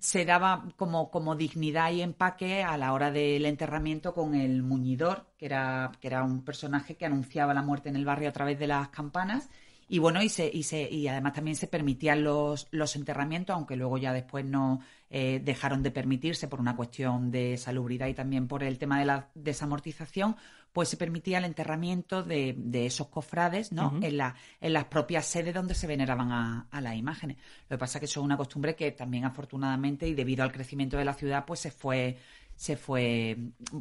se 0.00 0.24
daba 0.24 0.64
como, 0.76 1.10
como 1.10 1.36
dignidad 1.36 1.92
y 1.92 2.02
empaque 2.02 2.64
a 2.64 2.76
la 2.76 2.92
hora 2.92 3.12
del 3.12 3.46
enterramiento 3.46 4.14
con 4.14 4.34
el 4.34 4.62
muñidor, 4.62 5.26
que 5.38 5.46
era, 5.46 5.92
que 6.00 6.08
era 6.08 6.24
un 6.24 6.44
personaje 6.44 6.96
que 6.96 7.06
anunciaba 7.06 7.54
la 7.54 7.62
muerte 7.62 7.88
en 7.88 7.94
el 7.94 8.04
barrio 8.04 8.30
a 8.30 8.32
través 8.32 8.58
de 8.58 8.66
las 8.66 8.88
campanas 8.88 9.48
y 9.92 9.98
bueno, 9.98 10.22
y, 10.22 10.28
se, 10.28 10.48
y, 10.48 10.62
se, 10.62 10.88
y 10.88 11.08
además 11.08 11.32
también 11.32 11.56
se 11.56 11.66
permitían 11.66 12.22
los, 12.22 12.68
los 12.70 12.94
enterramientos, 12.94 13.54
aunque 13.54 13.74
luego 13.74 13.98
ya 13.98 14.12
después 14.12 14.44
no 14.44 14.78
eh, 15.10 15.40
dejaron 15.42 15.82
de 15.82 15.90
permitirse 15.90 16.46
por 16.46 16.60
una 16.60 16.76
cuestión 16.76 17.32
de 17.32 17.56
salubridad 17.56 18.06
y 18.06 18.14
también 18.14 18.46
por 18.46 18.62
el 18.62 18.78
tema 18.78 19.00
de 19.00 19.06
la 19.06 19.30
desamortización, 19.34 20.36
pues 20.72 20.90
se 20.90 20.96
permitía 20.96 21.38
el 21.38 21.44
enterramiento 21.44 22.22
de, 22.22 22.54
de 22.56 22.86
esos 22.86 23.08
cofrades 23.08 23.72
¿no? 23.72 23.98
en, 24.00 24.16
la, 24.16 24.36
en 24.60 24.74
las 24.74 24.84
propias 24.84 25.26
sedes 25.26 25.52
donde 25.52 25.74
se 25.74 25.88
veneraban 25.88 26.30
a, 26.30 26.68
a, 26.70 26.80
las 26.80 26.94
imágenes. 26.94 27.38
Lo 27.68 27.76
que 27.76 27.80
pasa 27.80 27.98
es 27.98 28.00
que 28.00 28.06
eso 28.06 28.20
es 28.20 28.24
una 28.24 28.36
costumbre 28.36 28.76
que 28.76 28.92
también 28.92 29.24
afortunadamente 29.24 30.06
y 30.06 30.14
debido 30.14 30.44
al 30.44 30.52
crecimiento 30.52 30.98
de 30.98 31.04
la 31.04 31.14
ciudad 31.14 31.44
pues 31.44 31.58
se 31.58 31.72
fue 31.72 32.16
se 32.60 32.76
fue, 32.76 33.38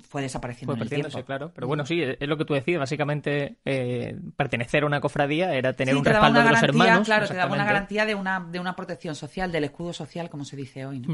fue 0.07 0.21
desapareciendo 0.21 0.73
fue 0.77 0.85
tiempo. 0.85 1.09
claro. 1.25 1.51
Pero 1.53 1.67
bueno, 1.67 1.85
sí, 1.85 2.01
es 2.01 2.27
lo 2.29 2.37
que 2.37 2.45
tú 2.45 2.53
decías. 2.53 2.79
Básicamente, 2.79 3.57
eh, 3.65 4.17
pertenecer 4.37 4.83
a 4.83 4.85
una 4.85 5.01
cofradía 5.01 5.53
era 5.53 5.73
tener 5.73 5.97
un 5.97 6.05
respaldo 6.05 6.41
de 6.41 6.49
los 6.49 6.63
hermanos. 6.63 7.05
Claro, 7.05 7.27
te 7.27 7.33
daba 7.33 7.53
una 7.53 7.65
garantía 7.65 8.05
de 8.05 8.15
una, 8.15 8.39
de 8.39 8.57
una 8.57 8.77
protección 8.77 9.15
social, 9.15 9.51
del 9.51 9.65
escudo 9.65 9.91
social, 9.91 10.29
como 10.29 10.45
se 10.45 10.55
dice 10.55 10.85
hoy. 10.85 11.05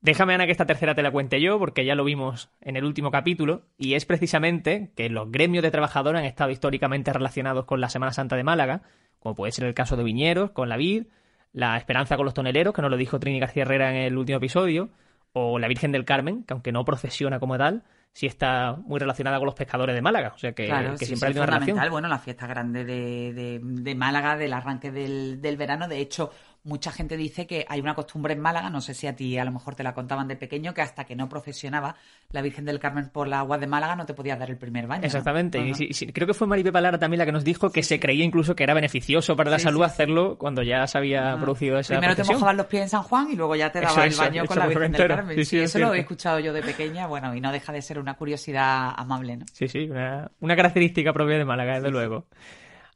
Déjame, 0.00 0.34
Ana, 0.34 0.46
que 0.46 0.52
esta 0.52 0.66
tercera 0.66 0.94
te 0.94 1.02
la 1.02 1.10
cuente 1.10 1.40
yo, 1.40 1.58
porque 1.58 1.84
ya 1.84 1.96
lo 1.96 2.04
vimos 2.04 2.50
en 2.60 2.76
el 2.76 2.84
último 2.84 3.10
capítulo, 3.10 3.66
y 3.76 3.94
es 3.94 4.06
precisamente 4.06 4.92
que 4.94 5.08
los 5.08 5.32
gremios 5.32 5.64
de 5.64 5.72
trabajadores 5.72 6.20
han 6.20 6.24
estado 6.24 6.52
históricamente 6.52 7.12
relacionados 7.12 7.64
con 7.64 7.80
la 7.80 7.88
Semana 7.88 8.12
Santa 8.12 8.36
de 8.36 8.44
Málaga, 8.44 8.82
como 9.18 9.34
puede 9.34 9.50
ser 9.50 9.64
el 9.64 9.74
caso 9.74 9.96
de 9.96 10.04
Viñeros, 10.04 10.52
con 10.52 10.68
la 10.68 10.76
Vid, 10.76 11.06
la 11.52 11.76
Esperanza 11.78 12.14
con 12.14 12.26
los 12.26 12.34
toneleros, 12.34 12.72
que 12.72 12.82
nos 12.82 12.92
lo 12.92 12.96
dijo 12.96 13.18
Trini 13.18 13.40
García 13.40 13.62
Herrera 13.64 13.90
en 13.90 13.96
el 13.96 14.16
último 14.16 14.38
episodio, 14.38 14.90
o 15.32 15.58
la 15.58 15.68
Virgen 15.68 15.92
del 15.92 16.04
Carmen, 16.04 16.44
que 16.44 16.54
aunque 16.54 16.72
no 16.72 16.84
procesiona 16.84 17.38
como 17.38 17.56
tal, 17.58 17.84
sí 18.12 18.26
está 18.26 18.76
muy 18.84 18.98
relacionada 18.98 19.38
con 19.38 19.46
los 19.46 19.54
pescadores 19.54 19.94
de 19.94 20.02
Málaga. 20.02 20.32
O 20.34 20.38
sea 20.38 20.52
que, 20.52 20.66
siempre 20.98 21.28
hay 21.28 21.36
una 21.36 21.46
relación. 21.46 21.78
Bueno, 21.90 22.08
la 22.08 22.18
fiesta 22.18 22.46
grande 22.46 22.84
de, 22.84 23.32
de, 23.32 23.60
de 23.62 23.94
Málaga, 23.94 24.36
del 24.36 24.52
arranque 24.52 24.90
del, 24.90 25.40
del, 25.40 25.56
verano. 25.56 25.86
De 25.86 26.00
hecho, 26.00 26.32
mucha 26.64 26.92
gente 26.92 27.16
dice 27.16 27.46
que 27.46 27.64
hay 27.68 27.80
una 27.80 27.94
costumbre 27.94 28.34
en 28.34 28.40
Málaga, 28.40 28.70
no 28.70 28.80
sé 28.80 28.94
si 28.94 29.06
a 29.06 29.16
ti 29.16 29.38
a 29.38 29.44
lo 29.44 29.52
mejor 29.52 29.74
te 29.74 29.82
la 29.82 29.94
contaban 29.94 30.28
de 30.28 30.36
pequeño, 30.36 30.74
que 30.74 30.82
hasta 30.82 31.04
que 31.04 31.16
no 31.16 31.28
procesionaba 31.28 31.96
la 32.30 32.42
Virgen 32.42 32.64
del 32.64 32.78
Carmen 32.78 33.08
por 33.08 33.28
la 33.28 33.40
agua 33.40 33.58
de 33.58 33.66
Málaga 33.66 33.96
no 33.96 34.06
te 34.06 34.14
podías 34.14 34.38
dar 34.38 34.50
el 34.50 34.56
primer 34.56 34.86
baño. 34.86 35.04
Exactamente. 35.04 35.58
Y 35.60 36.12
creo 36.12 36.26
que 36.26 36.34
fue 36.34 36.46
Maripe 36.46 36.72
Palara 36.72 36.98
también 36.98 37.18
la 37.18 37.26
que 37.26 37.32
nos 37.32 37.44
dijo 37.44 37.70
que 37.70 37.82
se 37.82 37.98
creía 37.98 38.24
incluso 38.24 38.54
que 38.54 38.64
era 38.64 38.74
beneficioso 38.74 39.36
para 39.36 39.50
la 39.50 39.58
salud 39.58 39.82
hacerlo 39.82 40.36
cuando 40.38 40.62
ya 40.62 40.86
se 40.86 40.98
había 40.98 41.36
producido 41.36 41.78
esa 41.78 41.94
Primero 41.94 42.16
te 42.16 42.24
mojaban 42.24 42.56
los 42.56 42.66
pies 42.66 42.82
en 42.82 42.88
San 42.88 43.02
Juan 43.02 43.30
y 43.30 43.36
luego 43.36 43.56
ya 43.56 43.70
te 43.70 43.80
daba 43.80 44.04
el 44.04 44.14
baño 44.14 44.46
con 44.46 44.58
la 44.58 44.66
Virgen 44.66 44.92
del 44.92 45.08
Carmen. 45.08 45.44
Sí, 45.44 45.58
eso 45.58 45.78
lo 45.78 45.94
he 45.94 46.00
escuchado 46.00 46.38
yo 46.38 46.52
de 46.52 46.62
pequeña, 46.62 47.06
bueno, 47.06 47.34
y 47.34 47.40
no 47.40 47.52
deja 47.52 47.72
de 47.72 47.82
ser 47.82 47.98
una 47.98 48.14
curiosidad 48.14 48.92
amable, 48.96 49.36
¿no? 49.36 49.46
Sí, 49.52 49.68
sí, 49.68 49.88
una, 49.90 50.30
una 50.40 50.56
característica 50.56 51.12
propia 51.12 51.38
de 51.38 51.44
Málaga, 51.44 51.74
desde 51.74 51.90
luego. 51.90 52.26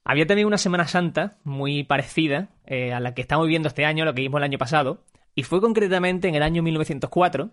Había 0.04 0.26
también 0.26 0.46
una 0.46 0.58
Semana 0.58 0.86
Santa 0.88 1.38
muy 1.44 1.84
parecida 1.84 2.48
eh, 2.66 2.92
a 2.92 3.00
la 3.00 3.14
que 3.14 3.22
estamos 3.22 3.46
viviendo 3.46 3.68
este 3.68 3.84
año, 3.84 4.04
lo 4.04 4.14
que 4.14 4.22
vimos 4.22 4.38
el 4.38 4.44
año 4.44 4.58
pasado, 4.58 5.04
y 5.34 5.44
fue 5.44 5.60
concretamente 5.60 6.28
en 6.28 6.34
el 6.34 6.42
año 6.42 6.62
1904. 6.62 7.50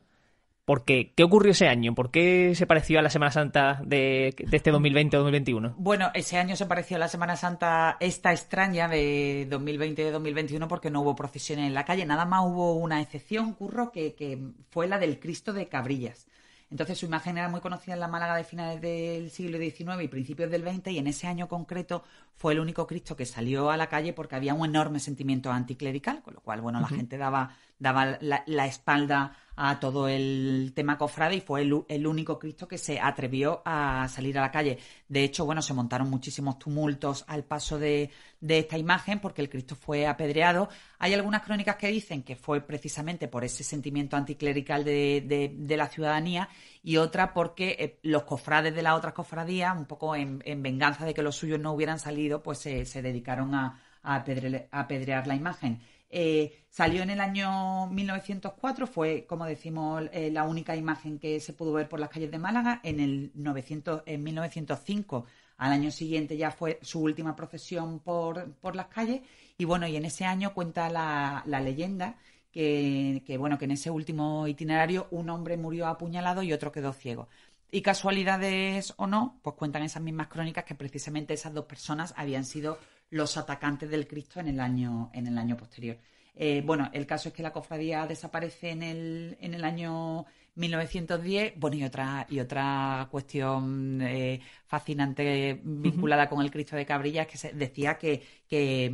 Porque, 0.66 1.14
¿qué 1.16 1.24
ocurrió 1.24 1.54
ese 1.54 1.68
año? 1.68 1.96
¿Por 1.96 2.12
qué 2.12 2.54
se 2.54 2.68
pareció 2.68 3.00
a 3.00 3.02
la 3.02 3.10
Semana 3.10 3.32
Santa 3.32 3.82
de, 3.84 4.36
de 4.38 4.56
este 4.56 4.70
2020 4.70 5.18
o 5.18 5.22
2021? 5.22 5.74
Bueno, 5.80 6.12
ese 6.14 6.38
año 6.38 6.56
se 6.56 6.68
pareció 6.68 6.98
a 6.98 7.00
la 7.00 7.08
Semana 7.08 7.36
Santa 7.36 7.98
esta 8.00 8.32
extraña 8.32 8.88
de 8.88 9.48
2020 9.50 10.12
2021 10.12 10.68
porque 10.68 10.92
no 10.92 11.02
hubo 11.02 11.16
procesiones 11.16 11.66
en 11.66 11.74
la 11.74 11.86
calle. 11.86 12.06
Nada 12.06 12.26
más 12.26 12.44
hubo 12.46 12.76
una 12.76 13.02
excepción, 13.02 13.54
Curro, 13.54 13.92
que, 13.92 14.14
que 14.14 14.38
fue 14.70 14.88
la 14.88 15.00
del 15.00 15.20
Cristo 15.20 15.54
de 15.54 15.68
Cabrillas. 15.68 16.28
Entonces 16.72 17.00
su 17.00 17.08
imagen 17.08 17.38
era 17.38 17.50
muy 17.50 17.62
conocida 17.62 17.96
en 17.96 18.00
la 18.00 18.08
Málaga 18.08 18.36
de 18.36 18.44
finales 18.44 18.80
del 18.80 19.32
siglo 19.32 19.58
XIX 19.58 20.04
y 20.04 20.08
principios 20.08 20.52
del 20.52 20.64
XX 20.64 20.88
y 20.90 20.98
en 21.00 21.08
ese 21.08 21.26
año 21.26 21.48
concreto 21.48 22.04
fue 22.36 22.54
el 22.54 22.60
único 22.60 22.86
Cristo 22.86 23.16
que 23.16 23.26
salió 23.26 23.72
a 23.72 23.78
la 23.78 23.88
calle 23.88 24.14
porque 24.14 24.36
había 24.36 24.54
un 24.54 24.66
enorme 24.66 25.00
sentimiento 25.00 25.52
anticlerical, 25.52 26.22
con 26.22 26.36
lo 26.36 26.42
cual, 26.42 26.62
bueno, 26.62 26.80
la 26.80 26.88
gente 26.88 27.18
daba, 27.18 27.56
daba 27.80 28.18
la, 28.22 28.66
espalda 28.66 29.36
a 29.62 29.78
todo 29.78 30.08
el 30.08 30.72
tema 30.74 30.98
cofrade 30.98 31.36
y 31.36 31.42
fue 31.42 31.64
el, 31.64 32.08
único 32.08 32.40
Cristo 32.40 32.66
que 32.66 32.78
se 32.78 32.98
atrevió 32.98 33.62
a 33.66 34.08
salir 34.08 34.38
a 34.38 34.42
la 34.42 34.52
calle. 34.52 34.80
De 35.10 35.22
hecho, 35.22 35.44
bueno, 35.44 35.62
se 35.62 35.74
montaron 35.74 36.10
muchísimos 36.10 36.58
tumultos 36.58 37.26
al 37.28 37.44
paso 37.44 37.78
de, 37.78 38.10
esta 38.40 38.78
imagen 38.78 39.20
porque 39.20 39.42
el 39.42 39.50
Cristo 39.50 39.76
fue 39.76 40.08
apedreado. 40.08 40.70
Hay 40.98 41.14
algunas 41.14 41.42
crónicas 41.42 41.76
que 41.76 41.90
dicen 41.90 42.24
que 42.24 42.38
fue 42.38 42.62
precisamente 42.62 43.28
por 43.28 43.44
ese 43.44 43.66
sentimiento 43.66 44.16
anticlerical 44.16 44.86
de, 44.86 45.76
la 45.78 45.90
ciudadanía 45.90 46.48
y 46.82 46.96
otra 46.96 47.34
porque 47.34 47.76
eh, 47.80 48.00
los 48.04 48.24
cofrades 48.24 48.74
de 48.74 48.82
las 48.82 48.98
otras 48.98 49.14
cofradías, 49.14 49.76
un 49.76 49.88
poco 49.88 50.16
en, 50.16 50.40
venganza 50.64 51.04
de 51.04 51.14
que 51.14 51.22
los 51.22 51.36
suyos 51.36 51.60
no 51.60 51.74
hubieran 51.74 52.00
salido, 52.00 52.42
pues 52.42 52.60
se, 52.60 53.02
dedicaron 53.02 53.54
a, 53.54 53.82
apedrear 54.04 55.28
la 55.28 55.36
imagen. 55.36 55.82
Eh, 56.10 56.66
salió 56.70 57.04
en 57.04 57.12
el 57.12 57.22
año 57.22 57.88
1904, 57.88 58.88
fue, 58.88 59.26
como 59.28 59.46
decimos, 59.46 60.04
eh, 60.12 60.32
la 60.32 60.44
única 60.44 60.76
imagen 60.76 61.20
que 61.20 61.40
se 61.40 61.54
pudo 61.54 61.74
ver 61.74 61.88
por 61.88 62.00
las 62.00 62.10
calles 62.10 62.32
de 62.32 62.40
Málaga. 62.40 62.82
En, 62.84 63.00
el 63.00 63.32
900, 63.36 64.04
en 64.06 64.24
1905, 64.24 65.26
al 65.58 65.72
año 65.72 65.92
siguiente, 65.92 66.38
ya 66.38 66.52
fue 66.52 66.80
su 66.82 67.02
última 67.02 67.36
procesión 67.36 68.00
por, 68.00 68.54
por 68.56 68.76
las 68.76 68.88
calles. 68.88 69.22
Y 69.58 69.66
bueno, 69.66 69.88
y 69.88 69.96
en 69.96 70.06
ese 70.06 70.26
año 70.26 70.54
cuenta 70.54 70.90
la, 70.90 71.44
leyenda 71.46 72.16
que, 72.52 73.24
que, 73.26 73.38
bueno, 73.38 73.58
que 73.58 73.66
en 73.66 73.72
ese 73.72 73.92
último 73.92 74.48
itinerario 74.48 75.08
un 75.12 75.30
hombre 75.30 75.58
murió 75.58 75.88
apuñalado 75.88 76.42
y 76.44 76.54
otro 76.54 76.72
quedó 76.72 76.94
ciego. 76.94 77.28
Y 77.72 77.82
casualidades 77.84 78.96
o 78.98 79.06
no, 79.06 79.40
pues 79.44 79.56
cuentan 79.56 79.84
esas 79.84 80.02
mismas 80.02 80.28
crónicas 80.28 80.64
que 80.64 80.74
precisamente 80.74 81.36
esas 81.36 81.54
dos 81.54 81.66
personas 81.66 82.16
habían 82.18 82.44
sido 82.44 82.80
los 83.10 83.38
atacantes 83.38 83.90
del 83.90 84.08
Cristo 84.08 84.40
en 84.40 84.48
el 84.48 84.60
año, 84.60 85.10
en 85.14 85.28
el 85.28 85.38
año 85.38 85.58
posterior. 85.58 85.98
Eh, 86.36 86.62
bueno, 86.66 86.90
el 86.94 87.06
caso 87.06 87.30
es 87.30 87.36
que 87.36 87.44
la 87.44 87.52
cofradía 87.52 88.08
desaparece 88.08 88.70
en 88.70 88.84
el, 88.84 89.38
en 89.42 89.54
el 89.54 89.64
año 89.66 90.26
1910. 90.56 91.54
Bueno, 91.58 91.76
y 91.76 91.84
otra, 91.84 92.26
y 92.30 92.40
otra 92.40 93.08
cuestión 93.12 94.00
eh, 94.02 94.40
fascinante 94.66 95.60
vinculada 95.64 96.30
con 96.30 96.42
el 96.42 96.50
Cristo 96.50 96.76
de 96.76 96.86
Cabrilla 96.86 97.24
es 97.24 97.28
que 97.28 97.38
se 97.38 97.54
decía 97.54 97.98
que, 97.98 98.24
que, 98.48 98.86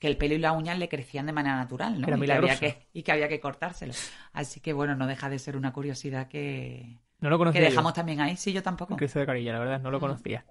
el 0.00 0.16
pelo 0.16 0.34
y 0.34 0.38
las 0.38 0.56
uñas 0.56 0.78
le 0.78 0.88
crecían 0.88 1.26
de 1.26 1.32
manera 1.32 1.56
natural, 1.56 2.00
¿no? 2.00 2.08
y, 2.08 2.26
que 2.26 2.32
había 2.32 2.58
que, 2.58 2.88
y 2.92 3.02
que 3.02 3.12
había 3.12 3.28
que 3.28 3.40
cortárselo. 3.40 3.92
Así 4.32 4.60
que, 4.60 4.72
bueno, 4.72 4.94
no 4.94 5.06
deja 5.06 5.28
de 5.28 5.38
ser 5.38 5.56
una 5.56 5.72
curiosidad 5.72 6.28
que, 6.28 7.00
no 7.20 7.30
lo 7.30 7.38
conocía 7.38 7.60
que 7.60 7.68
dejamos 7.68 7.94
también 7.94 8.20
ahí. 8.20 8.36
Sí, 8.36 8.52
yo 8.52 8.62
tampoco. 8.62 8.94
El 8.94 8.98
Cristo 8.98 9.18
de 9.18 9.26
Cabrilla, 9.26 9.52
la 9.54 9.58
verdad, 9.58 9.80
no 9.80 9.90
lo 9.90 9.98
conocía. 9.98 10.44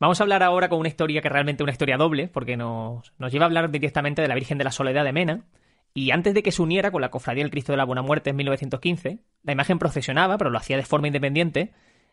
Vamos 0.00 0.18
a 0.18 0.24
hablar 0.24 0.42
ahora 0.42 0.70
con 0.70 0.80
una 0.80 0.88
historia 0.88 1.20
que 1.20 1.28
realmente 1.28 1.62
es 1.62 1.64
una 1.64 1.72
historia 1.72 1.98
doble, 1.98 2.26
porque 2.26 2.56
nos, 2.56 3.12
nos 3.18 3.30
lleva 3.30 3.44
a 3.44 3.48
hablar 3.48 3.70
directamente 3.70 4.22
de 4.22 4.28
la 4.28 4.34
Virgen 4.34 4.56
de 4.56 4.64
la 4.64 4.72
Soledad 4.72 5.04
de 5.04 5.12
Mena. 5.12 5.44
Y 5.92 6.10
antes 6.10 6.32
de 6.32 6.42
que 6.42 6.52
se 6.52 6.62
uniera 6.62 6.90
con 6.90 7.02
la 7.02 7.10
Cofradía 7.10 7.44
del 7.44 7.50
Cristo 7.50 7.72
de 7.72 7.76
la 7.76 7.84
Buena 7.84 8.00
Muerte 8.00 8.30
en 8.30 8.36
1915, 8.36 9.18
la 9.42 9.52
imagen 9.52 9.78
procesionaba, 9.78 10.38
pero 10.38 10.48
lo 10.48 10.56
hacía 10.56 10.78
de 10.78 10.84
forma 10.84 11.08
independiente, 11.08 11.72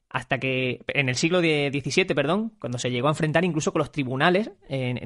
hasta 0.10 0.38
que 0.38 0.82
en 0.88 1.08
el 1.08 1.16
siglo 1.16 1.40
XVII, 1.40 2.14
perdón, 2.14 2.52
cuando 2.60 2.78
se 2.78 2.92
llegó 2.92 3.08
a 3.08 3.12
enfrentar 3.12 3.46
incluso 3.46 3.72
con 3.72 3.80
los 3.80 3.92
tribunales, 3.94 4.52
en, 4.68 4.98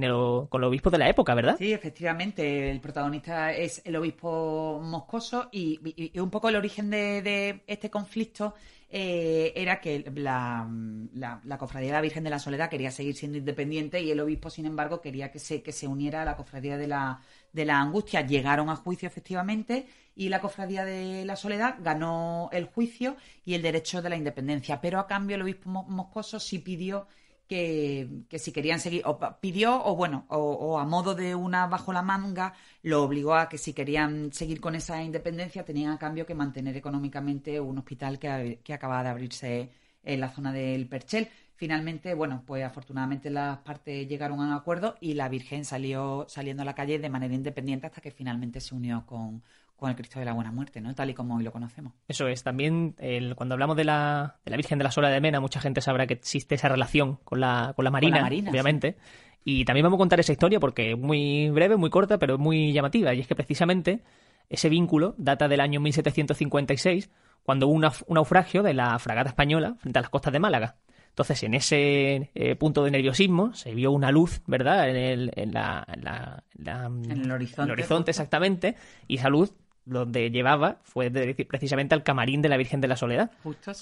con 0.50 0.62
los 0.62 0.70
obispos 0.70 0.92
de 0.92 0.98
la 0.98 1.10
época, 1.10 1.36
¿verdad? 1.36 1.58
Sí, 1.60 1.74
efectivamente, 1.74 2.72
el 2.72 2.82
protagonista 2.82 3.54
es 3.54 3.84
el 3.86 3.96
obispo 3.96 4.80
moscoso 4.84 5.50
y, 5.52 5.80
un 6.20 6.32
poco 6.32 6.50
el 6.50 6.56
origen 6.56 6.90
de 6.90 7.62
este 7.68 7.92
conflicto 7.92 8.56
eh, 8.94 9.54
era 9.56 9.80
que 9.80 10.04
la, 10.16 10.70
la, 11.14 11.58
Cofradía 11.58 11.88
de 11.88 11.94
la 11.94 12.02
Virgen 12.02 12.26
de 12.26 12.30
la 12.30 12.40
Soledad 12.40 12.70
quería 12.70 12.92
seguir 12.92 13.16
siendo 13.16 13.38
independiente 13.38 14.02
y 14.02 14.12
el 14.12 14.20
obispo, 14.20 14.50
sin 14.50 14.66
embargo, 14.66 15.00
quería 15.00 15.32
que 15.32 15.40
se, 15.40 15.64
que 15.64 15.72
se 15.72 15.88
uniera 15.88 16.24
a 16.24 16.26
la 16.26 16.36
Cofradía 16.36 16.78
de 16.78 16.88
la, 16.88 17.22
de 17.54 17.64
la 17.64 17.80
Angustia. 17.80 18.28
Llegaron 18.28 18.70
a 18.70 18.76
juicio, 18.76 19.08
efectivamente, 19.08 19.88
y 20.14 20.28
la 20.28 20.42
Cofradía 20.42 20.84
de 20.84 21.24
la 21.24 21.38
Soledad 21.38 21.78
ganó 21.80 22.50
el 22.52 22.66
juicio 22.66 23.16
y 23.46 23.54
el 23.54 23.62
derecho 23.62 24.02
de 24.02 24.10
la 24.10 24.18
independencia. 24.18 24.82
Pero 24.82 25.00
a 25.00 25.08
cambio, 25.08 25.38
el 25.38 25.44
obispo 25.44 25.70
moscoso 25.70 26.42
sí 26.42 26.60
pidió 26.60 27.08
que, 27.52 28.40
si 28.40 28.54
querían 28.54 28.80
seguir, 28.80 29.02
o 29.06 29.20
pidió, 29.42 29.84
o 29.84 29.94
bueno, 29.98 30.26
o, 30.30 30.80
a 30.80 30.86
modo 30.86 31.16
de 31.16 31.36
una 31.36 31.68
bajo 31.68 31.92
la 31.92 32.02
manga, 32.02 32.54
lo 32.82 33.04
obligó 33.04 33.36
a 33.36 33.50
que 33.50 33.58
si 33.58 33.74
querían 33.74 34.32
seguir 34.32 34.62
con 34.62 34.74
esa 34.74 35.04
independencia 35.04 35.66
tenían 35.66 35.92
a 35.92 36.00
cambio 36.00 36.26
que 36.26 36.34
mantener 36.34 36.78
económicamente 36.78 37.60
un 37.60 37.78
hospital 37.78 38.20
que, 38.20 38.62
que 38.64 38.74
acababa 38.74 39.04
de 39.04 39.10
abrirse 39.10 39.70
en 40.04 40.22
la 40.22 40.30
zona 40.30 40.54
del 40.54 40.88
Perchel. 40.88 41.28
Finalmente, 41.56 42.14
bueno, 42.14 42.42
pues 42.48 42.64
afortunadamente 42.64 43.30
las 43.30 43.58
partes 43.60 44.08
llegaron 44.08 44.40
a 44.40 44.44
un 44.44 44.54
acuerdo 44.54 44.96
y 45.02 45.16
la 45.16 45.28
Virgen 45.28 45.66
salió 45.66 46.26
saliendo 46.30 46.62
a 46.64 46.66
la 46.66 46.74
calle 46.74 47.00
de 47.00 47.10
manera 47.10 47.34
independiente 47.34 47.88
hasta 47.88 48.00
que 48.00 48.12
finalmente 48.12 48.62
se 48.62 48.74
unió 48.76 49.06
con, 49.06 49.44
con 49.82 49.90
el 49.90 49.96
Cristo 49.96 50.20
de 50.20 50.26
la 50.26 50.34
Buena 50.34 50.52
Muerte, 50.52 50.80
¿no? 50.80 50.94
Tal 50.94 51.10
y 51.10 51.16
como 51.16 51.36
hoy 51.36 51.44
lo 51.44 51.52
conocemos. 51.52 51.94
Eso 52.08 52.28
es. 52.28 52.44
También 52.44 52.96
cuando 53.36 53.54
hablamos 53.54 53.76
de 53.76 53.84
la, 53.84 54.36
de 54.46 54.52
la 54.52 54.58
Virgen 54.58 54.78
de 54.78 54.84
la 54.84 54.92
Sola 54.92 55.10
de 55.10 55.20
Mena, 55.20 55.40
mucha 55.40 55.60
gente 55.60 55.82
sabrá 55.82 56.06
que 56.06 56.14
existe 56.14 56.54
esa 56.54 56.70
relación 56.70 57.16
con 57.24 57.40
la, 57.40 57.74
con 57.76 57.84
la 57.84 57.90
Marina, 57.90 58.24
obviamente. 58.24 58.98
Y 59.44 59.66
también 59.66 59.84
vamos 59.84 59.98
a 59.98 60.02
contar 60.02 60.20
esa 60.20 60.34
historia 60.34 60.60
porque 60.60 60.92
es 60.92 60.98
muy 61.00 61.50
breve, 61.50 61.78
muy 61.78 61.90
corta, 61.90 62.20
pero 62.20 62.38
muy 62.38 62.72
llamativa. 62.74 63.12
Y 63.16 63.22
es 63.22 63.28
que 63.28 63.34
precisamente 63.34 64.04
ese 64.50 64.70
vínculo 64.70 65.16
data 65.18 65.48
del 65.48 65.62
año 65.62 65.80
1756, 65.80 67.10
cuando 67.42 67.68
hubo 67.68 67.74
un 67.74 68.14
naufragio 68.14 68.62
de 68.62 68.76
la 68.76 69.00
fragata 69.00 69.30
española 69.30 69.78
frente 69.80 69.98
a 69.98 70.04
las 70.04 70.12
costas 70.12 70.32
de 70.32 70.40
Málaga. 70.40 70.76
Entonces, 71.10 71.42
en 71.42 71.56
ese 71.56 72.30
eh, 72.36 72.56
punto 72.56 72.84
de 72.84 72.92
nerviosismo 72.92 73.56
se 73.56 73.74
vio 73.74 73.92
una 73.92 74.12
luz, 74.12 74.44
¿verdad? 74.46 74.90
En 74.90 74.96
el, 74.96 75.32
en 75.36 75.54
la, 75.54 75.86
en 75.88 77.20
el 77.20 77.32
horizonte. 77.32 77.64
En 77.64 77.68
el 77.68 77.72
horizonte, 77.72 78.12
exactamente. 78.12 78.76
Y 79.08 79.16
esa 79.16 79.30
luz 79.30 79.56
donde 79.86 80.30
llevaba 80.30 80.78
fue 80.84 81.10
precisamente 81.48 81.96
al 81.96 82.04
camarín 82.04 82.42
de 82.42 82.50
la 82.50 82.58
Virgen 82.58 82.82
de 82.82 82.88
la 82.88 82.96
Soledad. 82.96 83.32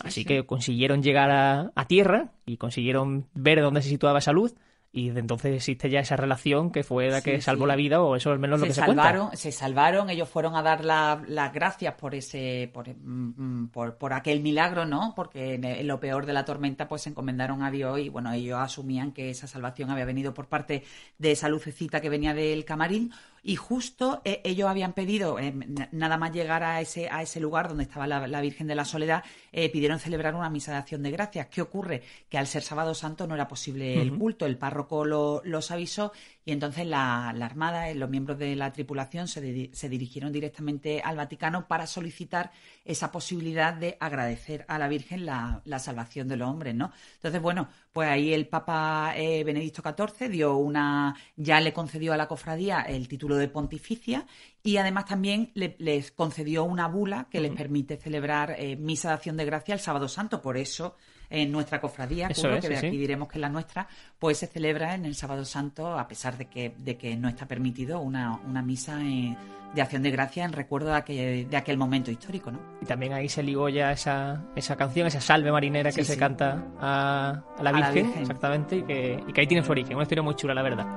Así 0.03 0.25
que 0.25 0.45
consiguieron 0.45 1.03
llegar 1.03 1.31
a, 1.31 1.85
tierra 1.87 2.29
y 2.45 2.57
consiguieron 2.57 3.25
ver 3.33 3.61
dónde 3.61 3.81
se 3.81 3.89
situaba 3.89 4.19
esa 4.19 4.31
luz 4.31 4.53
y 4.91 5.09
de 5.09 5.19
entonces 5.19 5.55
existe 5.55 5.89
ya 5.89 5.99
esa 5.99 6.15
relación 6.15 6.71
que 6.71 6.83
fue 6.83 7.09
la 7.09 7.21
que 7.21 7.41
salvó 7.41 7.67
la 7.67 7.75
vida 7.75 8.01
o 8.01 8.15
eso 8.15 8.31
al 8.31 8.39
menos 8.39 8.59
lo 8.59 8.65
que 8.65 8.73
salvaron, 8.73 8.95
se 8.97 9.27
cuenta. 9.27 9.37
Se 9.37 9.51
salvaron, 9.51 10.09
ellos 10.09 10.27
fueron 10.27 10.55
a 10.55 10.63
dar 10.63 10.83
las 10.83 11.53
gracias 11.53 11.93
por 11.93 12.15
ese 12.15 12.71
mm, 12.73 13.67
por, 13.67 13.97
por, 13.97 14.13
aquel 14.13 14.41
milagro, 14.41 14.85
¿no? 14.85 15.13
Porque 15.15 15.55
en, 15.55 15.87
lo 15.87 15.99
peor 15.99 16.25
de 16.25 16.33
la 16.33 16.43
tormenta 16.43 16.87
pues 16.87 17.03
se 17.03 17.09
encomendaron 17.09 17.61
a 17.61 17.69
Dios 17.69 17.99
y 17.99 18.09
bueno, 18.09 18.31
ellos 18.33 18.59
asumían 18.59 19.11
que 19.11 19.29
esa 19.29 19.45
salvación 19.45 19.91
había 19.91 20.05
venido 20.05 20.33
por 20.33 20.47
parte 20.47 20.83
de 21.19 21.31
esa 21.31 21.49
lucecita 21.49 22.01
que 22.01 22.09
venía 22.09 22.33
del 22.33 22.65
camarín 22.65 23.11
y 23.43 23.55
justo 23.55 24.21
eh, 24.25 24.41
ellos 24.43 24.69
habían 24.69 24.93
pedido, 24.93 25.39
eh, 25.39 25.53
nada 25.91 26.17
más 26.17 26.31
llegar 26.31 26.63
a 26.63 26.81
ese, 26.81 27.09
a 27.09 27.21
ese 27.21 27.39
lugar 27.39 27.67
donde 27.67 27.83
estaba 27.83 28.07
la, 28.07 28.41
Virgen 28.41 28.67
de 28.67 28.75
la 28.75 28.85
Soledad, 28.85 29.23
eh, 29.51 29.69
pidieron 29.69 29.99
celebrar 29.99 30.35
una 30.35 30.49
misa 30.49 30.71
de 30.71 30.77
acción 30.77 31.03
de 31.03 31.11
gracias. 31.11 31.47
¿Qué 31.47 31.61
ocurre? 31.61 32.03
Que 32.29 32.37
al 32.37 32.47
ser 32.47 32.61
sábado 32.61 32.93
santo 32.93 33.27
no 33.27 33.35
era 33.35 33.47
posible 33.47 34.01
el 34.01 34.17
culto, 34.17 34.45
el 34.45 34.57
párroco 34.57 35.05
los 35.05 35.71
avisó 35.71 36.11
y 36.49 36.51
entonces 36.51 36.87
la, 36.87 37.29
Armada, 37.29 37.93
los 37.93 38.09
miembros 38.09 38.39
de 38.39 38.55
la 38.55 38.73
tripulación 38.73 39.27
se, 39.27 39.69
se, 39.71 39.87
dirigieron 39.87 40.31
directamente 40.31 40.99
al 40.99 41.15
Vaticano 41.15 41.67
para 41.67 41.85
solicitar 41.85 42.51
esa 42.83 43.11
posibilidad 43.11 43.71
de 43.71 43.97
agradecer 43.99 44.65
a 44.67 44.79
la 44.79 44.87
Virgen 44.87 45.27
la, 45.27 45.61
la 45.65 45.77
salvación 45.77 46.27
de 46.27 46.37
los 46.37 46.49
hombres, 46.49 46.73
¿no? 46.73 46.91
Entonces, 47.17 47.39
bueno, 47.39 47.69
pues 47.93 48.09
ahí 48.09 48.33
el 48.33 48.47
Papa 48.47 49.13
eh, 49.15 49.43
Benedicto 49.43 49.83
XIV 49.83 50.27
dio 50.27 50.57
una, 50.57 51.15
ya 51.35 51.61
le 51.61 51.71
concedió 51.71 52.13
a 52.13 52.17
la 52.17 52.27
cofradía 52.27 52.81
el 52.81 53.07
título 53.07 53.35
de 53.35 53.47
pontificia 53.47 54.25
y 54.63 54.77
además 54.77 55.05
también 55.05 55.51
les 55.53 56.09
concedió 56.09 56.63
una 56.63 56.87
bula 56.87 57.27
que 57.29 57.41
les 57.41 57.51
permite 57.51 57.97
celebrar 57.97 58.55
eh, 58.57 58.75
misa 58.75 59.09
de 59.09 59.13
acción 59.13 59.37
de 59.37 59.45
gracia 59.45 59.75
el 59.75 59.81
sábado 59.81 60.07
santo. 60.07 60.41
Por 60.41 60.57
eso 60.57 60.95
en 61.29 61.51
nuestra 61.51 61.79
cofradía, 61.79 62.27
que 62.29 62.41
de 62.41 62.77
aquí 62.77 62.97
diremos 62.97 63.27
que 63.27 63.37
es 63.37 63.41
la 63.41 63.49
nuestra, 63.49 63.87
pues 64.17 64.37
se 64.37 64.47
celebra 64.47 64.95
en 64.95 65.05
el 65.05 65.15
sábado 65.15 65.45
santo 65.45 65.97
a 65.97 66.07
pesar 66.07 66.37
de 66.37 66.45
que, 66.45 66.73
de 66.77 66.97
que 66.97 67.15
no 67.15 67.29
está 67.29 67.45
permitido 67.45 67.99
una, 67.99 68.39
una 68.47 68.61
misa 68.61 68.99
eh, 69.03 69.35
de 69.73 69.81
acción 69.81 70.01
de 70.01 70.11
gracia 70.11 70.45
en 70.45 70.53
recuerdo 70.53 70.89
de 70.89 70.95
aquel, 70.95 71.49
de 71.49 71.57
aquel 71.57 71.77
momento 71.77 72.09
histórico. 72.11 72.51
¿no? 72.51 72.59
Y 72.81 72.85
también 72.85 73.13
ahí 73.13 73.29
se 73.29 73.43
ligó 73.43 73.69
ya 73.69 73.91
esa, 73.91 74.43
esa 74.55 74.75
canción, 74.75 75.07
esa 75.07 75.21
salve 75.21 75.51
marinera 75.51 75.91
que 75.91 76.03
se 76.03 76.17
canta 76.17 76.65
a, 76.79 77.43
la, 77.61 77.71
Virgen, 77.71 78.13
exactamente, 78.19 78.77
y 78.77 78.83
que, 78.83 79.23
y 79.27 79.33
que 79.33 79.41
ahí 79.41 79.47
tiene 79.47 79.63
su 79.63 79.71
origen. 79.71 79.95
Una 79.95 80.03
historia 80.03 80.23
muy 80.23 80.35
chula, 80.35 80.53
la 80.53 80.63
verdad. 80.63 80.87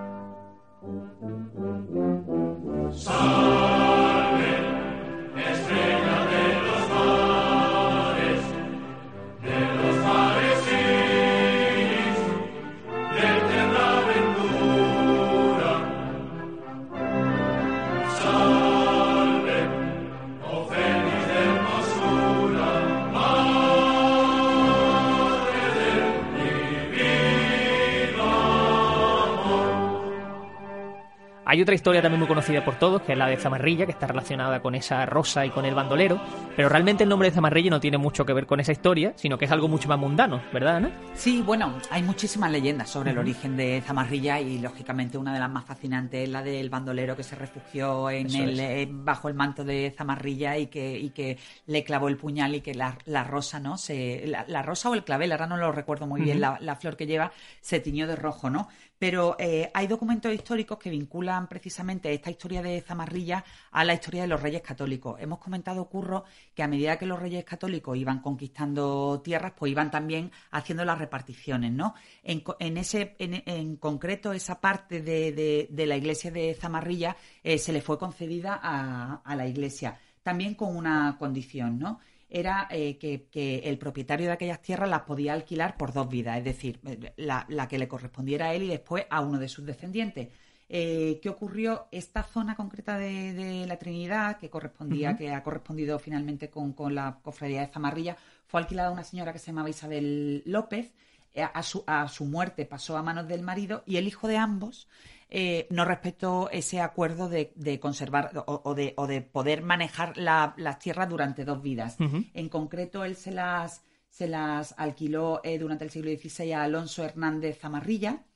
Hay 31.52 31.60
otra 31.60 31.74
historia 31.74 32.00
también 32.00 32.18
muy 32.18 32.28
conocida 32.28 32.64
por 32.64 32.76
todos, 32.76 33.02
que 33.02 33.12
es 33.12 33.18
la 33.18 33.26
de 33.26 33.36
Zamarrilla, 33.36 33.84
que 33.84 33.92
está 33.92 34.06
relacionada 34.06 34.62
con 34.62 34.74
esa 34.74 35.04
rosa 35.04 35.44
y 35.44 35.50
con 35.50 35.66
el 35.66 35.74
bandolero, 35.74 36.18
pero 36.56 36.70
realmente 36.70 37.02
el 37.02 37.10
nombre 37.10 37.28
de 37.28 37.34
Zamarrilla 37.34 37.68
no 37.68 37.78
tiene 37.78 37.98
mucho 37.98 38.24
que 38.24 38.32
ver 38.32 38.46
con 38.46 38.58
esa 38.58 38.72
historia, 38.72 39.12
sino 39.16 39.36
que 39.36 39.44
es 39.44 39.50
algo 39.50 39.68
mucho 39.68 39.86
más 39.86 39.98
mundano, 39.98 40.40
¿verdad, 40.50 40.76
Ana? 40.76 40.90
Sí, 41.12 41.42
bueno, 41.42 41.76
hay 41.90 42.02
muchísimas 42.04 42.50
leyendas 42.50 42.88
sobre 42.88 43.10
el 43.10 43.18
origen 43.18 43.54
de 43.58 43.82
Zamarrilla 43.82 44.40
y 44.40 44.60
lógicamente 44.60 45.18
una 45.18 45.34
de 45.34 45.40
las 45.40 45.50
más 45.50 45.66
fascinantes 45.66 46.22
es 46.24 46.30
la 46.30 46.42
del 46.42 46.70
bandolero 46.70 47.14
que 47.14 47.22
se 47.22 47.36
refugió 47.36 48.08
en 48.08 48.34
el, 48.34 48.58
eh, 48.58 48.88
bajo 48.90 49.28
el 49.28 49.34
manto 49.34 49.62
de 49.62 49.94
Zamarrilla 49.94 50.56
y 50.56 50.68
que, 50.68 50.98
y 50.98 51.10
que 51.10 51.36
le 51.66 51.84
clavó 51.84 52.08
el 52.08 52.16
puñal 52.16 52.54
y 52.54 52.62
que 52.62 52.72
la, 52.72 52.96
rosa, 53.24 53.60
¿no? 53.60 53.76
Se, 53.76 54.24
la, 54.26 54.62
rosa 54.62 54.88
o 54.88 54.94
el 54.94 55.04
clavel, 55.04 55.30
ahora 55.32 55.48
no 55.48 55.58
lo 55.58 55.70
recuerdo 55.70 56.06
muy 56.06 56.22
bien, 56.22 56.40
la, 56.40 56.56
la 56.62 56.76
flor 56.76 56.96
que 56.96 57.06
lleva, 57.06 57.30
se 57.60 57.78
tiñó 57.78 58.06
de 58.06 58.16
rojo, 58.16 58.48
¿no? 58.48 58.68
Pero 59.02 59.34
eh, 59.36 59.68
hay 59.74 59.88
documentos 59.88 60.32
históricos 60.32 60.78
que 60.78 60.88
vinculan 60.88 61.48
precisamente 61.48 62.14
esta 62.14 62.30
historia 62.30 62.62
de 62.62 62.80
Zamarrilla 62.82 63.44
a 63.72 63.82
la 63.82 63.94
historia 63.94 64.22
de 64.22 64.28
los 64.28 64.40
reyes 64.40 64.62
católicos. 64.62 65.16
Hemos 65.18 65.40
comentado, 65.40 65.84
Curro, 65.86 66.22
que 66.54 66.62
a 66.62 66.68
medida 66.68 66.96
que 66.96 67.06
los 67.06 67.18
reyes 67.18 67.44
católicos 67.44 67.98
iban 67.98 68.20
conquistando 68.20 69.20
tierras, 69.20 69.54
pues 69.58 69.72
iban 69.72 69.90
también 69.90 70.30
haciendo 70.52 70.84
las 70.84 71.00
reparticiones, 71.00 71.72
¿no? 71.72 71.94
En, 72.22 72.76
ese, 72.76 73.16
en, 73.18 73.74
concreto, 73.74 74.32
esa 74.32 74.60
parte 74.60 75.02
de, 75.02 75.66
la 75.84 75.96
iglesia 75.96 76.30
de 76.30 76.54
Zamarrilla 76.54 77.16
eh, 77.42 77.58
se 77.58 77.72
le 77.72 77.82
fue 77.82 77.98
concedida 77.98 78.60
a, 78.62 79.20
a 79.24 79.34
la 79.34 79.48
iglesia, 79.48 79.98
también 80.22 80.54
con 80.54 80.76
una 80.76 81.16
condición, 81.18 81.76
¿no? 81.76 81.98
Era 82.32 82.66
eh, 82.70 82.96
que, 82.96 83.58
el 83.64 83.78
propietario 83.78 84.26
de 84.26 84.32
aquellas 84.32 84.62
tierras 84.62 84.88
las 84.88 85.02
podía 85.02 85.34
alquilar 85.34 85.76
por 85.76 85.92
dos 85.92 86.08
vidas, 86.08 86.38
es 86.38 86.44
decir, 86.44 86.80
eh, 86.86 87.12
la, 87.16 87.68
que 87.68 87.78
le 87.78 87.86
correspondiera 87.86 88.46
a 88.46 88.54
él 88.54 88.62
y 88.62 88.68
después 88.68 89.04
a 89.10 89.20
uno 89.20 89.38
de 89.38 89.48
sus 89.48 89.66
descendientes. 89.66 90.28
Eh, 90.70 91.20
¿Qué 91.22 91.28
ocurrió? 91.28 91.88
Esta 91.92 92.22
zona 92.22 92.56
concreta 92.56 92.96
de, 92.96 93.66
la 93.68 93.78
Trinidad, 93.78 94.38
que 94.38 94.48
correspondía, 94.48 95.14
que 95.14 95.30
ha 95.30 95.42
correspondido 95.42 95.98
finalmente 95.98 96.48
con, 96.48 96.74
la 96.94 97.18
cofradía 97.22 97.60
de 97.60 97.66
Zamarrilla, 97.66 98.16
fue 98.46 98.60
alquilada 98.60 98.88
a 98.88 98.92
una 98.92 99.04
señora 99.04 99.34
que 99.34 99.38
se 99.38 99.48
llamaba 99.48 99.68
Isabel 99.68 100.42
López. 100.46 100.94
a, 101.36 101.62
su, 101.62 101.84
a 101.86 102.08
su 102.08 102.24
muerte 102.24 102.64
pasó 102.64 102.96
a 102.96 103.02
manos 103.02 103.28
del 103.28 103.42
marido 103.42 103.82
y 103.84 103.98
el 103.98 104.06
hijo 104.06 104.26
de 104.26 104.38
ambos 104.38 104.88
eh, 105.34 105.66
no 105.70 105.86
respetó 105.86 106.50
ese 106.50 106.82
acuerdo 106.82 107.30
de, 107.30 107.80
conservar 107.80 108.44
o, 108.44 108.74
de, 108.74 108.92
o, 108.98 109.06
de, 109.06 109.22
poder 109.22 109.62
manejar 109.62 110.18
las 110.18 110.78
tierras 110.78 111.08
durante 111.08 111.46
dos 111.46 111.62
vidas. 111.62 111.96
En 112.34 112.50
concreto, 112.50 113.02
él 113.02 113.16
se 113.16 113.30
las, 113.30 113.82
se 114.10 114.28
las 114.28 114.74
alquiló 114.76 115.40
eh, 115.42 115.58
durante 115.58 115.84
el 115.84 115.90
siglo 115.90 116.10
XVI 116.10 116.52
a 116.52 116.64
Alonso 116.64 117.02
Hernández 117.02 117.58
Zamarrilla. 117.60 118.26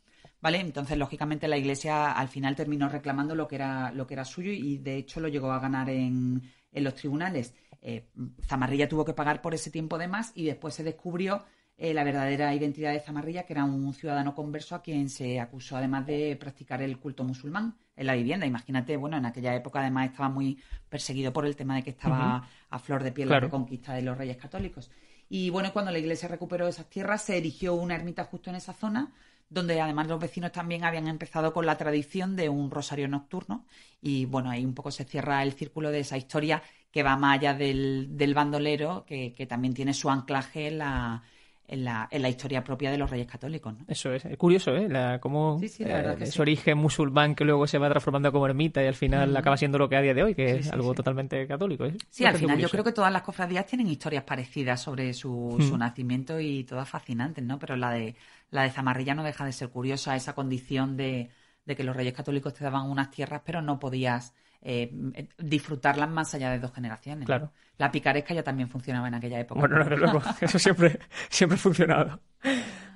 ¿Vale? 0.41 0.61
Entonces, 0.61 0.97
lógicamente, 0.97 1.49
la 1.49 1.59
Iglesia 1.59 2.13
al 2.13 2.29
final 2.29 2.57
terminó 2.57 2.89
reclamando 2.89 3.35
lo 3.35 3.47
que 3.47 3.57
era, 3.57 3.93
lo 3.93 4.07
que 4.07 4.15
era 4.15 4.25
suyo 4.25 4.51
y, 4.51 4.79
de 4.79 4.97
hecho, 4.97 5.21
lo 5.21 5.29
llegó 5.29 5.53
a 5.53 5.61
ganar 5.61 5.91
en, 5.91 6.51
en 6.73 6.85
los 6.85 6.95
tribunales. 6.95 7.53
Eh, 7.83 8.09
Zamarrilla 8.47 8.89
tuvo 8.89 9.05
que 9.05 9.13
pagar 9.13 9.43
por 9.43 9.53
ese 9.53 9.71
tiempo 9.71 9.99
de 9.99 10.09
más 10.09 10.33
y 10.35 10.47
después 10.47 10.73
se 10.73 10.83
descubrió 10.83 11.45
eh, 11.79 11.93
la 11.93 12.05
verdadera 12.05 12.55
identidad 12.55 12.93
de 12.93 13.01
Zamarrilla, 13.01 13.45
que 13.45 13.53
era 13.53 13.65
un 13.65 13.93
ciudadano 13.93 14.35
converso 14.35 14.75
a 14.75 14.83
quien 14.83 15.11
se 15.11 15.41
acusó 15.41 15.77
además 15.77 16.07
de 16.07 16.35
practicar 16.37 16.81
el 16.81 16.99
culto 16.99 17.23
musulmán 17.23 17.77
en 17.95 18.07
la 18.07 18.15
vivienda. 18.15 18.47
Imagínate, 18.47 18.97
bueno, 18.97 19.19
en 19.19 19.27
aquella 19.27 19.55
época 19.55 19.81
además 19.81 20.11
estaba 20.11 20.31
muy 20.31 20.59
perseguido 20.89 21.33
por 21.33 21.45
el 21.45 21.55
tema 21.55 21.77
de 21.77 21.83
que 21.83 21.91
estaba 21.91 22.49
a 22.71 22.79
flor 22.79 23.03
de 23.03 23.13
piel 23.13 23.29
la 23.29 23.41
reconquista 23.41 23.93
de 23.93 24.03
los 24.03 24.17
reyes 24.17 24.39
católicos. 24.39 24.91
Y 25.29 25.51
bueno, 25.51 25.73
cuando 25.73 25.91
la 25.91 25.99
iglesia 25.99 26.29
recuperó 26.29 26.67
esas 26.67 26.89
tierras, 26.89 27.23
se 27.23 27.37
erigió 27.37 27.75
una 27.75 27.95
ermita 27.95 28.25
justo 28.25 28.49
en 28.49 28.57
esa 28.57 28.73
zona, 28.73 29.13
donde 29.51 29.81
además 29.81 30.07
los 30.07 30.21
vecinos 30.21 30.53
también 30.53 30.85
habían 30.85 31.09
empezado 31.09 31.53
con 31.53 31.67
la 31.67 31.77
tradición 31.77 32.37
de 32.37 32.49
un 32.49 32.71
rosario 32.71 33.07
nocturno. 33.07 33.67
Y 34.01 34.25
bueno, 34.25 34.51
ahí 34.51 34.65
un 34.65 34.75
poco 34.75 34.91
se 34.91 35.05
cierra 35.05 35.43
el 35.43 35.53
círculo 35.53 35.91
de 35.91 36.01
esa 36.01 36.17
historia 36.17 36.63
que 36.91 37.03
va 37.03 37.17
más 37.17 37.39
allá 37.39 37.55
del, 37.55 38.17
del 38.17 38.35
bandolero, 38.35 39.05
que, 39.05 39.35
que 39.35 39.47
también 39.47 39.75
tiene 39.75 39.93
su 39.93 40.09
anclaje 40.09 40.69
en 40.69 40.79
la 40.79 41.23
en 41.69 41.85
la, 41.85 42.09
en 42.11 42.23
la 42.23 42.29
historia 42.29 42.63
propia 42.63 42.91
de 42.91 42.99
los 42.99 43.11
reyes 43.11 43.27
católicos. 43.27 43.75
¿no? 43.75 43.85
Eso 43.89 44.13
es, 44.13 44.25
es 44.25 44.37
curioso, 44.37 44.75
¿eh? 44.77 44.89
La, 44.89 45.19
cómo 45.21 45.61
eh, 45.63 46.17
ese 46.21 46.43
origen 46.43 46.79
musulmán 46.79 47.35
que 47.35 47.45
luego 47.45 47.67
se 47.67 47.79
va 47.79 47.89
transformando 47.89 48.31
como 48.33 48.47
ermita 48.47 48.83
y 48.83 48.87
al 48.87 48.95
final 48.95 49.37
acaba 49.37 49.57
siendo 49.57 49.79
lo 49.79 49.89
que 49.89 49.97
a 49.97 50.01
día 50.01 50.15
de 50.15 50.23
hoy, 50.23 50.35
que 50.35 50.57
es 50.57 50.71
algo 50.71 50.95
totalmente 50.95 51.47
católico. 51.47 51.85
¿eh? 51.87 51.97
Sí, 52.11 52.25
al 52.25 52.37
final 52.37 52.59
yo 52.59 52.69
creo 52.69 52.85
que 52.85 52.93
todas 52.93 53.13
las 53.13 53.23
cofradías 53.23 53.67
tienen 53.67 53.89
historias 53.89 54.25
parecidas 54.25 54.81
sobre 54.81 55.13
su, 55.13 55.57
su 55.61 55.77
nacimiento 55.77 56.39
y 56.41 56.65
todas 56.65 56.89
fascinantes, 56.89 57.45
¿no? 57.45 57.59
Pero 57.59 57.77
la 57.77 57.91
de, 57.91 58.15
la 58.51 58.63
de 58.63 58.71
Zamarrilla 58.71 59.15
no 59.15 59.25
deja 59.25 59.45
de 59.45 59.53
ser 59.53 59.69
curiosa, 59.71 60.15
esa 60.15 60.35
condición 60.35 60.97
de, 60.97 61.31
de 61.65 61.77
que 61.77 61.85
los 61.85 61.97
reyes 61.97 62.15
católicos 62.15 62.55
te 62.55 62.65
daban 62.65 62.89
unas 62.89 63.11
tierras 63.11 63.43
pero 63.45 63.61
no 63.61 63.79
podías 63.79 64.35
eh, 64.69 65.29
disfrutarlas 65.39 66.11
más 66.11 66.35
allá 66.35 66.51
de 66.51 66.59
dos 66.59 66.73
generaciones. 66.73 67.27
Claro. 67.27 67.53
La 67.79 67.93
picaresca 67.93 68.35
ya 68.35 68.43
también 68.43 68.69
funcionaba 68.69 69.07
en 69.07 69.15
aquella 69.15 69.39
época. 69.39 69.61
Bueno, 69.61 69.79
desde 69.79 69.97
luego, 69.97 70.21
eso 70.41 70.59
siempre, 70.59 70.99
siempre 71.29 71.55
ha 71.55 71.59
funcionado. 71.59 72.21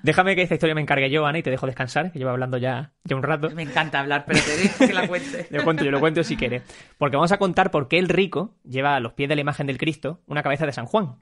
Déjame 0.02 0.34
que 0.34 0.42
esta 0.42 0.54
historia 0.54 0.74
me 0.74 0.80
encargue 0.80 1.08
yo, 1.08 1.24
Ana, 1.26 1.38
y 1.38 1.44
te 1.44 1.50
dejo 1.50 1.66
descansar, 1.66 2.10
que 2.10 2.18
llevo 2.18 2.32
hablando 2.32 2.56
ya, 2.56 2.90
ya 3.04 3.14
un 3.14 3.22
rato. 3.22 3.50
Me 3.50 3.62
encanta 3.62 4.00
hablar, 4.00 4.24
pero 4.26 4.40
te 4.40 4.56
dejo 4.56 4.84
que 4.84 4.92
la 4.92 5.06
cuente. 5.06 5.46
lo 5.50 5.62
cuento, 5.62 5.84
yo 5.84 5.92
lo 5.92 6.00
cuento 6.00 6.24
si 6.24 6.36
quieres. 6.36 6.64
Porque 6.98 7.16
vamos 7.16 7.30
a 7.30 7.38
contar 7.38 7.70
por 7.70 7.86
qué 7.86 8.00
el 8.00 8.08
rico 8.08 8.56
lleva 8.64 8.96
a 8.96 9.00
los 9.00 9.12
pies 9.12 9.28
de 9.28 9.36
la 9.36 9.42
imagen 9.42 9.68
del 9.68 9.78
Cristo 9.78 10.22
una 10.26 10.42
cabeza 10.42 10.66
de 10.66 10.72
San 10.72 10.86
Juan. 10.86 11.18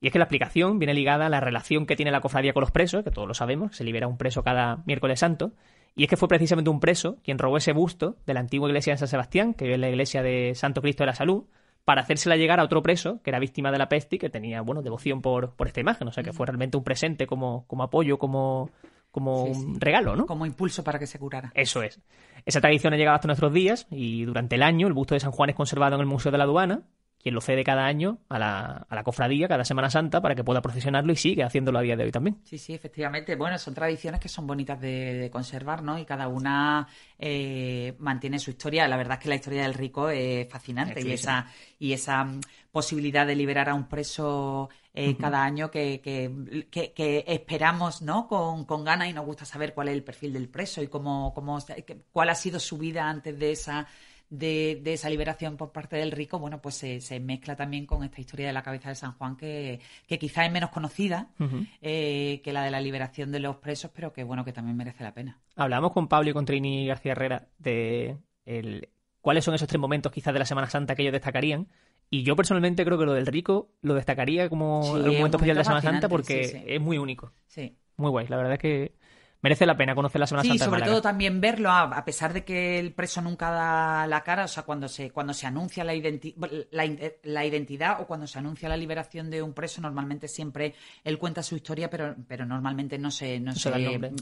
Y 0.00 0.08
es 0.08 0.12
que 0.12 0.18
la 0.18 0.24
explicación 0.24 0.80
viene 0.80 0.94
ligada 0.94 1.26
a 1.26 1.28
la 1.28 1.38
relación 1.38 1.86
que 1.86 1.94
tiene 1.94 2.10
la 2.10 2.20
cofradía 2.20 2.52
con 2.52 2.62
los 2.62 2.72
presos, 2.72 3.04
que 3.04 3.12
todos 3.12 3.28
lo 3.28 3.34
sabemos, 3.34 3.76
se 3.76 3.84
libera 3.84 4.08
un 4.08 4.18
preso 4.18 4.42
cada 4.42 4.82
miércoles 4.84 5.20
santo, 5.20 5.52
y 5.96 6.04
es 6.04 6.10
que 6.10 6.18
fue 6.18 6.28
precisamente 6.28 6.68
un 6.68 6.78
preso 6.78 7.16
quien 7.24 7.38
robó 7.38 7.56
ese 7.56 7.72
busto 7.72 8.16
de 8.26 8.34
la 8.34 8.40
antigua 8.40 8.68
iglesia 8.68 8.92
de 8.92 8.98
San 8.98 9.08
Sebastián, 9.08 9.54
que 9.54 9.72
es 9.72 9.78
la 9.78 9.88
iglesia 9.88 10.22
de 10.22 10.54
Santo 10.54 10.82
Cristo 10.82 11.02
de 11.02 11.06
la 11.06 11.14
Salud, 11.14 11.44
para 11.86 12.02
hacérsela 12.02 12.36
llegar 12.36 12.60
a 12.60 12.64
otro 12.64 12.82
preso 12.82 13.22
que 13.22 13.30
era 13.30 13.38
víctima 13.38 13.72
de 13.72 13.78
la 13.78 13.88
peste 13.88 14.16
y 14.16 14.18
que 14.18 14.28
tenía, 14.28 14.60
bueno, 14.60 14.82
devoción 14.82 15.22
por, 15.22 15.54
por 15.54 15.68
esta 15.68 15.80
imagen. 15.80 16.06
O 16.06 16.12
sea, 16.12 16.22
que 16.22 16.34
fue 16.34 16.44
realmente 16.44 16.76
un 16.76 16.84
presente 16.84 17.26
como, 17.26 17.66
como 17.66 17.82
apoyo, 17.84 18.18
como, 18.18 18.70
como 19.10 19.44
un 19.44 19.80
regalo, 19.80 20.16
¿no? 20.16 20.26
Como 20.26 20.44
impulso 20.44 20.84
para 20.84 20.98
que 20.98 21.06
se 21.06 21.18
curara. 21.18 21.50
Eso 21.54 21.82
es. 21.82 21.98
Esa 22.44 22.60
tradición 22.60 22.92
ha 22.92 22.96
llegado 22.98 23.14
hasta 23.14 23.28
nuestros 23.28 23.52
días 23.54 23.86
y 23.90 24.24
durante 24.26 24.56
el 24.56 24.62
año 24.62 24.88
el 24.88 24.92
busto 24.92 25.14
de 25.14 25.20
San 25.20 25.32
Juan 25.32 25.48
es 25.48 25.56
conservado 25.56 25.94
en 25.94 26.02
el 26.02 26.06
Museo 26.06 26.30
de 26.30 26.38
la 26.38 26.44
Aduana 26.44 26.82
quien 27.26 27.34
lo 27.34 27.40
cede 27.40 27.64
cada 27.64 27.86
año 27.86 28.20
a 28.28 28.38
la, 28.38 28.86
a 28.88 28.94
la, 28.94 29.02
cofradía, 29.02 29.48
cada 29.48 29.64
Semana 29.64 29.90
Santa, 29.90 30.20
para 30.22 30.36
que 30.36 30.44
pueda 30.44 30.62
procesionarlo 30.62 31.12
y 31.12 31.16
sigue 31.16 31.42
haciéndolo 31.42 31.80
a 31.80 31.82
día 31.82 31.96
de 31.96 32.04
hoy 32.04 32.12
también. 32.12 32.38
Sí, 32.44 32.56
sí, 32.56 32.72
efectivamente. 32.72 33.34
Bueno, 33.34 33.58
son 33.58 33.74
tradiciones 33.74 34.20
que 34.20 34.28
son 34.28 34.46
bonitas 34.46 34.80
de, 34.80 35.28
conservar, 35.32 35.82
¿no? 35.82 35.98
Y 35.98 36.04
cada 36.04 36.28
una 36.28 36.86
eh, 37.18 37.96
mantiene 37.98 38.38
su 38.38 38.50
historia. 38.50 38.86
La 38.86 38.96
verdad 38.96 39.18
es 39.18 39.24
que 39.24 39.28
la 39.28 39.34
historia 39.34 39.62
del 39.62 39.74
rico 39.74 40.08
es 40.08 40.48
fascinante 40.48 41.00
y 41.00 41.10
esa, 41.10 41.50
y 41.80 41.94
esa 41.94 42.22
mm, 42.22 42.42
posibilidad 42.70 43.26
de 43.26 43.34
liberar 43.34 43.70
a 43.70 43.74
un 43.74 43.88
preso 43.88 44.68
eh, 44.94 45.16
cada 45.16 45.42
año 45.42 45.68
que, 45.68 46.00
que, 46.00 47.24
esperamos, 47.26 48.02
¿no? 48.02 48.28
Con, 48.28 48.66
con 48.66 48.84
ganas 48.84 49.08
y 49.08 49.12
nos 49.12 49.26
gusta 49.26 49.44
saber 49.44 49.74
cuál 49.74 49.88
es 49.88 49.94
el 49.94 50.04
perfil 50.04 50.32
del 50.32 50.48
preso 50.48 50.80
y 50.80 50.86
cómo, 50.86 51.34
cómo, 51.34 51.58
cuál 52.12 52.30
ha 52.30 52.36
sido 52.36 52.60
su 52.60 52.78
vida 52.78 53.08
antes 53.08 53.36
de 53.36 53.50
esa 53.50 53.88
de, 54.30 54.82
esa 54.84 55.08
liberación 55.08 55.56
por 55.56 55.72
parte 55.72 55.96
del 55.96 56.10
rico, 56.10 56.38
bueno, 56.38 56.60
pues 56.60 56.74
se, 56.76 57.20
mezcla 57.20 57.56
también 57.56 57.86
con 57.86 58.04
esta 58.04 58.20
historia 58.20 58.46
de 58.46 58.52
la 58.52 58.62
cabeza 58.62 58.88
de 58.88 58.94
San 58.94 59.12
Juan, 59.12 59.36
que, 59.36 59.80
que 60.06 60.18
quizás 60.18 60.46
es 60.46 60.52
menos 60.52 60.70
conocida 60.70 61.28
eh, 61.82 62.40
que 62.42 62.52
la 62.52 62.64
de 62.64 62.70
la 62.70 62.80
liberación 62.80 63.32
de 63.32 63.40
los 63.40 63.56
presos, 63.56 63.90
pero 63.94 64.12
que 64.12 64.24
bueno, 64.24 64.44
que 64.44 64.52
también 64.52 64.76
merece 64.76 65.04
la 65.04 65.14
pena. 65.14 65.38
Hablamos 65.54 65.92
con 65.92 66.08
Pablo 66.08 66.30
y 66.30 66.32
con 66.32 66.44
Trini 66.44 66.86
García 66.86 67.12
Herrera 67.12 67.48
de 67.58 68.16
el, 68.44 68.88
cuáles 69.20 69.44
son 69.44 69.54
esos 69.54 69.68
tres 69.68 69.80
momentos 69.80 70.12
quizás 70.12 70.32
de 70.32 70.38
la 70.38 70.46
Semana 70.46 70.68
Santa 70.68 70.94
que 70.94 71.02
ellos 71.02 71.12
destacarían. 71.12 71.68
Y 72.08 72.22
yo 72.22 72.36
personalmente 72.36 72.84
creo 72.84 72.98
que 72.98 73.04
lo 73.04 73.14
del 73.14 73.26
rico 73.26 73.70
lo 73.82 73.94
destacaría 73.94 74.48
como 74.48 74.92
un 74.92 75.02
momento 75.02 75.38
especial 75.38 75.56
de 75.56 75.60
la 75.60 75.64
Semana 75.64 75.82
Santa 75.82 76.08
porque 76.08 76.64
es 76.66 76.80
muy 76.80 76.98
único. 76.98 77.32
Sí. 77.48 77.76
Muy 77.96 78.10
guay. 78.10 78.28
La 78.28 78.36
verdad 78.36 78.52
es 78.52 78.58
que 78.60 78.92
merece 79.42 79.66
la 79.66 79.76
pena 79.76 79.94
conocer 79.94 80.20
la 80.20 80.26
Semana 80.26 80.42
sí, 80.42 80.48
Santa. 80.50 80.64
Sí, 80.64 80.70
sobre 80.70 80.82
todo 80.82 81.02
también 81.02 81.40
verlo, 81.40 81.70
a, 81.70 82.04
pesar 82.04 82.32
de 82.32 82.44
que 82.44 82.78
el 82.78 82.92
preso 82.92 83.20
nunca 83.20 83.50
da 83.50 84.06
la 84.06 84.22
cara, 84.22 84.44
o 84.44 84.48
sea, 84.48 84.64
cuando 84.64 84.88
se, 84.88 85.10
cuando 85.10 85.34
se 85.34 85.46
anuncia 85.46 85.84
la, 85.84 85.92
la, 85.92 87.44
identidad 87.46 88.00
o 88.00 88.06
cuando 88.06 88.26
se 88.26 88.38
anuncia 88.38 88.68
la 88.68 88.76
liberación 88.76 89.30
de 89.30 89.42
un 89.42 89.52
preso, 89.52 89.80
normalmente 89.80 90.28
siempre 90.28 90.74
él 91.04 91.18
cuenta 91.18 91.42
su 91.42 91.56
historia, 91.56 91.88
pero, 91.90 92.16
pero 92.26 92.46
normalmente 92.46 92.98
no 92.98 93.10
se, 93.10 93.38
no, 93.40 93.54
se, 93.54 93.70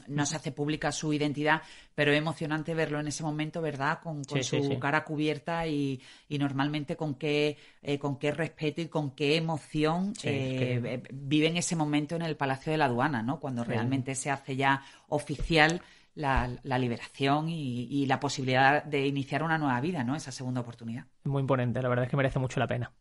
no 0.09 0.27
se 0.27 0.37
hace 0.37 0.53
pública 0.53 0.92
su 0.92 1.12
identidad, 1.12 1.62
pero 1.94 2.12
es 2.12 2.18
emocionante 2.18 2.74
verlo 2.74 3.00
en 3.00 3.09
ese 3.09 3.22
momento, 3.22 3.61
¿verdad? 3.61 4.00
Con, 4.03 4.24
su 4.24 4.79
cara 4.79 5.05
cubierta 5.05 5.66
y, 5.66 6.00
y 6.29 6.38
normalmente 6.38 6.96
con 6.96 7.14
qué, 7.14 7.57
eh, 7.83 7.98
con 7.98 8.18
qué 8.18 8.31
respeto 8.31 8.81
y 8.81 8.88
con 8.88 9.12
qué 9.12 9.37
emoción 9.37 10.12
eh, 10.22 11.03
vive 11.12 11.48
en 11.48 11.57
ese 11.57 11.77
momento 11.77 12.16
en 12.16 12.22
el 12.22 12.37
Palacio 12.37 12.72
de 12.72 12.79
la 12.79 12.87
Aduana, 12.87 13.22
¿no? 13.22 13.40
Cuando 13.40 13.64
realmente 13.64 14.14
se 14.14 14.31
hace 14.31 14.57
ya 14.57 14.83
oficial 15.14 15.81
la, 16.14 16.79
liberación 16.79 17.48
y, 17.48 18.07
la 18.07 18.20
posibilidad 18.20 18.85
de 18.85 19.07
iniciar 19.07 19.42
una 19.42 19.59
nueva 19.59 19.81
vida, 19.81 20.05
¿no? 20.05 20.14
Esa 20.14 20.33
segunda 20.33 20.61
oportunidad. 20.61 21.07
Muy 21.24 21.40
imponente, 21.40 21.83
la 21.83 21.88
verdad 21.88 22.05
es 22.05 22.11
que 22.11 22.16
merece 22.16 22.38
mucho 22.38 22.61
la 22.61 22.66
pena. 22.66 22.92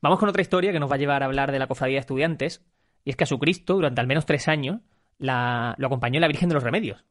Vamos 0.00 0.18
con 0.18 0.28
otra 0.28 0.42
historia 0.42 0.72
que 0.72 0.80
nos 0.80 0.90
va 0.90 0.96
a 0.96 0.98
llevar 0.98 1.22
a 1.22 1.26
hablar 1.26 1.50
de 1.50 1.58
la 1.58 1.66
cofradía 1.66 1.96
de 1.96 2.00
estudiantes, 2.00 2.62
y 3.04 3.10
es 3.10 3.16
que 3.16 3.24
a 3.24 3.26
su 3.26 3.38
Cristo, 3.38 3.74
durante 3.74 4.00
al 4.00 4.06
menos 4.06 4.26
tres 4.26 4.48
años, 4.48 4.80
la, 5.18 5.74
lo 5.78 5.86
acompañó 5.86 6.20
la 6.20 6.28
Virgen 6.28 6.48
de 6.48 6.54
los 6.54 6.62
Remedios. 6.62 7.04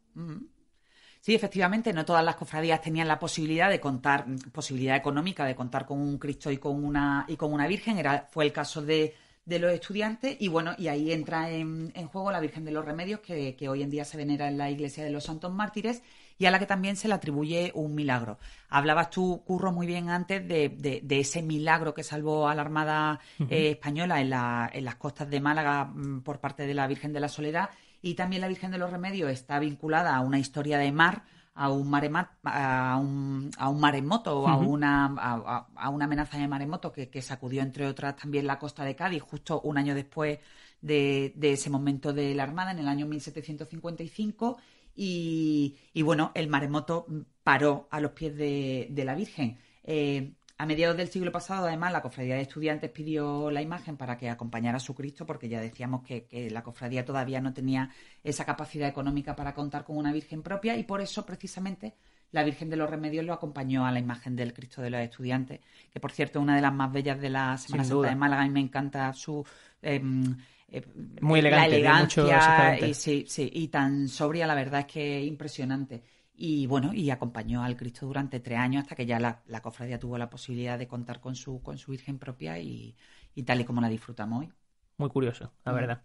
Sí, 1.19 1.33
efectivamente, 1.33 1.93
no 1.93 2.05
todas 2.05 2.23
las 2.23 2.35
cofradías 2.35 2.81
tenían 2.81 3.07
la 3.07 3.17
posibilidad 3.17 3.69
de 3.69 3.79
contar, 3.79 4.25
posibilidad 4.51 4.95
económica 4.95 5.45
de 5.45 5.55
contar 5.55 5.85
con 5.85 5.99
un 5.99 6.17
Cristo 6.17 6.51
y 6.51 6.57
con 6.57 6.83
una, 6.83 7.25
y 7.27 7.35
con 7.35 7.53
una 7.53 7.67
Virgen. 7.67 7.97
Era, 7.97 8.27
fue 8.29 8.45
el 8.45 8.51
caso 8.51 8.81
de, 8.81 9.15
de 9.45 9.59
los 9.59 9.73
estudiantes 9.73 10.37
y 10.39 10.47
bueno, 10.47 10.73
y 10.77 10.87
ahí 10.87 11.11
entra 11.11 11.49
en, 11.49 11.91
en 11.95 12.07
juego 12.07 12.31
la 12.31 12.39
Virgen 12.39 12.63
de 12.63 12.71
los 12.71 12.85
Remedios, 12.85 13.19
que, 13.19 13.55
que, 13.55 13.67
hoy 13.67 13.83
en 13.83 13.89
día 13.89 14.05
se 14.05 14.17
venera 14.17 14.47
en 14.47 14.57
la 14.57 14.69
iglesia 14.69 15.03
de 15.03 15.11
los 15.11 15.25
Santos 15.25 15.51
Mártires 15.51 16.01
y 16.37 16.45
a 16.45 16.51
la 16.51 16.59
que 16.59 16.65
también 16.65 16.95
se 16.95 17.07
le 17.07 17.13
atribuye 17.13 17.71
un 17.75 17.93
milagro. 17.93 18.39
Hablabas 18.69 19.09
tú, 19.09 19.43
Curro, 19.45 19.71
muy 19.71 19.85
bien 19.85 20.09
antes 20.09 20.47
de, 20.47 20.69
de, 20.69 21.01
de 21.03 21.19
ese 21.19 21.41
milagro 21.41 21.93
que 21.93 22.03
salvó 22.03 22.47
a 22.47 22.55
la 22.55 22.61
Armada 22.61 23.19
eh, 23.49 23.71
Española 23.71 24.21
en, 24.21 24.29
la, 24.29 24.69
en, 24.73 24.85
las 24.85 24.95
costas 24.95 25.29
de 25.29 25.41
Málaga 25.41 25.85
mm, 25.85 26.21
por 26.21 26.39
parte 26.39 26.65
de 26.65 26.73
la 26.73 26.87
Virgen 26.87 27.11
de 27.11 27.19
la 27.19 27.27
Soledad 27.27 27.69
y 28.01 28.15
también 28.15 28.41
la 28.41 28.47
Virgen 28.47 28.71
de 28.71 28.77
los 28.77 28.91
Remedios 28.91 29.29
está 29.29 29.59
vinculada 29.59 30.15
a 30.15 30.21
una 30.21 30.39
historia 30.39 30.77
de 30.77 30.91
mar 30.91 31.23
a 31.55 31.71
un, 31.71 31.89
maremat, 31.89 32.29
a 32.43 32.97
un, 32.97 33.51
a 33.57 33.69
un 33.69 33.79
maremoto 33.79 34.41
o 34.41 34.47
a, 34.47 34.57
una, 34.57 35.05
a, 35.17 35.67
a, 35.75 35.89
una 35.89 36.05
amenaza 36.05 36.37
de 36.37 36.47
maremoto 36.47 36.91
que, 36.91 37.09
que, 37.09 37.21
sacudió, 37.21 37.61
entre 37.61 37.87
otras, 37.87 38.15
también 38.15 38.47
la 38.47 38.57
costa 38.57 38.83
de 38.83 38.95
Cádiz 38.95 39.21
justo 39.21 39.61
un 39.61 39.77
año 39.77 39.93
después 39.93 40.39
de, 40.81 41.33
de 41.35 41.53
ese 41.53 41.69
momento 41.69 42.13
de 42.13 42.33
la 42.35 42.43
Armada, 42.43 42.71
en 42.71 42.79
el 42.79 42.87
año 42.87 43.05
1755. 43.07 44.57
Y, 44.95 45.77
y 45.93 46.01
bueno, 46.01 46.31
el 46.35 46.47
maremoto 46.47 47.07
paró 47.43 47.87
a 47.91 47.99
los 47.99 48.11
pies 48.11 48.35
de, 48.35 48.87
de 48.91 49.05
la 49.05 49.15
Virgen. 49.15 49.57
Eh, 49.83 50.33
a 50.57 50.65
mediados 50.65 50.95
del 50.95 51.09
siglo 51.09 51.31
pasado, 51.31 51.67
además, 51.67 51.91
la 51.91 52.01
Cofradía 52.01 52.35
de 52.35 52.41
Estudiantes 52.41 52.91
pidió 52.91 53.49
la 53.49 53.61
imagen 53.61 53.97
para 53.97 54.17
que 54.17 54.29
acompañara 54.29 54.77
a 54.77 54.79
su 54.79 54.93
Cristo, 54.93 55.25
porque 55.25 55.49
ya 55.49 55.59
decíamos 55.59 56.03
que, 56.03 56.25
que, 56.25 56.49
la 56.49 56.63
Cofradía 56.63 57.03
todavía 57.03 57.41
no 57.41 57.53
tenía 57.53 57.89
esa 58.23 58.45
capacidad 58.45 58.87
económica 58.87 59.35
para 59.35 59.53
contar 59.53 59.83
con 59.83 59.97
una 59.97 60.13
Virgen 60.13 60.43
propia 60.43 60.77
y 60.77 60.83
por 60.83 61.01
eso, 61.01 61.25
precisamente, 61.25 61.95
la 62.31 62.43
Virgen 62.43 62.69
de 62.69 62.75
los 62.75 62.89
Remedios 62.89 63.25
lo 63.25 63.33
acompañó 63.33 63.85
a 63.85 63.91
la 63.91 63.99
imagen 63.99 64.35
del 64.35 64.53
Cristo 64.53 64.81
de 64.81 64.89
los 64.89 65.01
Estudiantes, 65.01 65.61
que 65.91 65.99
por 65.99 66.11
cierto 66.11 66.39
es 66.39 66.43
una 66.43 66.55
de 66.55 66.61
las 66.61 66.73
más 66.73 66.91
bellas 66.91 67.19
de 67.19 67.29
la 67.29 67.57
Semana 67.57 67.83
Santa. 67.83 68.09
de 68.09 68.15
Málaga 68.15 68.45
y 68.45 68.49
me 68.49 68.59
encanta 68.59 69.13
su... 69.13 69.45
Eh, 69.81 70.01
eh, 70.69 70.83
Muy 71.21 71.39
elegante, 71.39 71.69
la 71.69 71.75
elegancia 71.75 72.79
y, 72.79 72.93
sí, 72.95 73.25
sí, 73.27 73.49
y 73.53 73.67
tan 73.67 74.07
sobria, 74.07 74.47
la 74.47 74.55
verdad 74.55 74.81
es 74.81 74.85
que 74.87 75.19
es 75.19 75.27
impresionante 75.27 76.01
y 76.35 76.65
bueno, 76.67 76.93
y 76.93 77.09
acompañó 77.09 77.63
al 77.63 77.77
Cristo 77.77 78.05
durante 78.05 78.39
tres 78.39 78.57
años 78.57 78.83
hasta 78.83 78.95
que 78.95 79.05
ya 79.05 79.19
la, 79.19 79.43
la, 79.45 79.61
cofradía 79.61 79.99
tuvo 79.99 80.17
la 80.17 80.29
posibilidad 80.29 80.79
de 80.79 80.87
contar 80.87 81.19
con 81.19 81.35
su, 81.35 81.61
con 81.61 81.77
su 81.77 81.91
Virgen 81.91 82.17
propia 82.17 82.57
y, 82.59 82.95
y 83.35 83.43
tal 83.43 83.61
y 83.61 83.65
como 83.65 83.81
la 83.81 83.89
disfrutamos 83.89 84.41
hoy. 84.41 84.53
Muy 84.97 85.09
curioso, 85.09 85.51
la 85.63 85.71
mm. 85.71 85.75
verdad. 85.75 86.01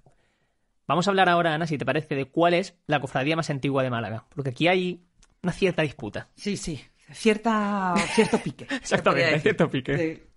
Vamos 0.87 1.07
a 1.07 1.11
hablar 1.11 1.29
ahora, 1.29 1.55
Ana, 1.55 1.67
si 1.67 1.77
te 1.77 1.85
parece, 1.85 2.15
de 2.15 2.27
cuál 2.27 2.55
es 2.55 2.75
la 2.87 3.01
cofradía 3.01 3.37
más 3.37 3.51
antigua 3.51 3.83
de 3.83 3.91
Málaga, 3.91 4.27
porque 4.35 4.51
aquí 4.51 4.69
hay 4.69 5.03
una 5.43 5.53
cierta 5.53 5.83
disputa. 5.83 6.29
Sí, 6.35 6.57
sí, 6.57 6.81
cierta, 7.13 7.95
cierto 8.15 8.39
pique. 8.39 8.67
Exactamente, 8.71 9.41
cierto 9.41 9.71
pique. 9.71 10.28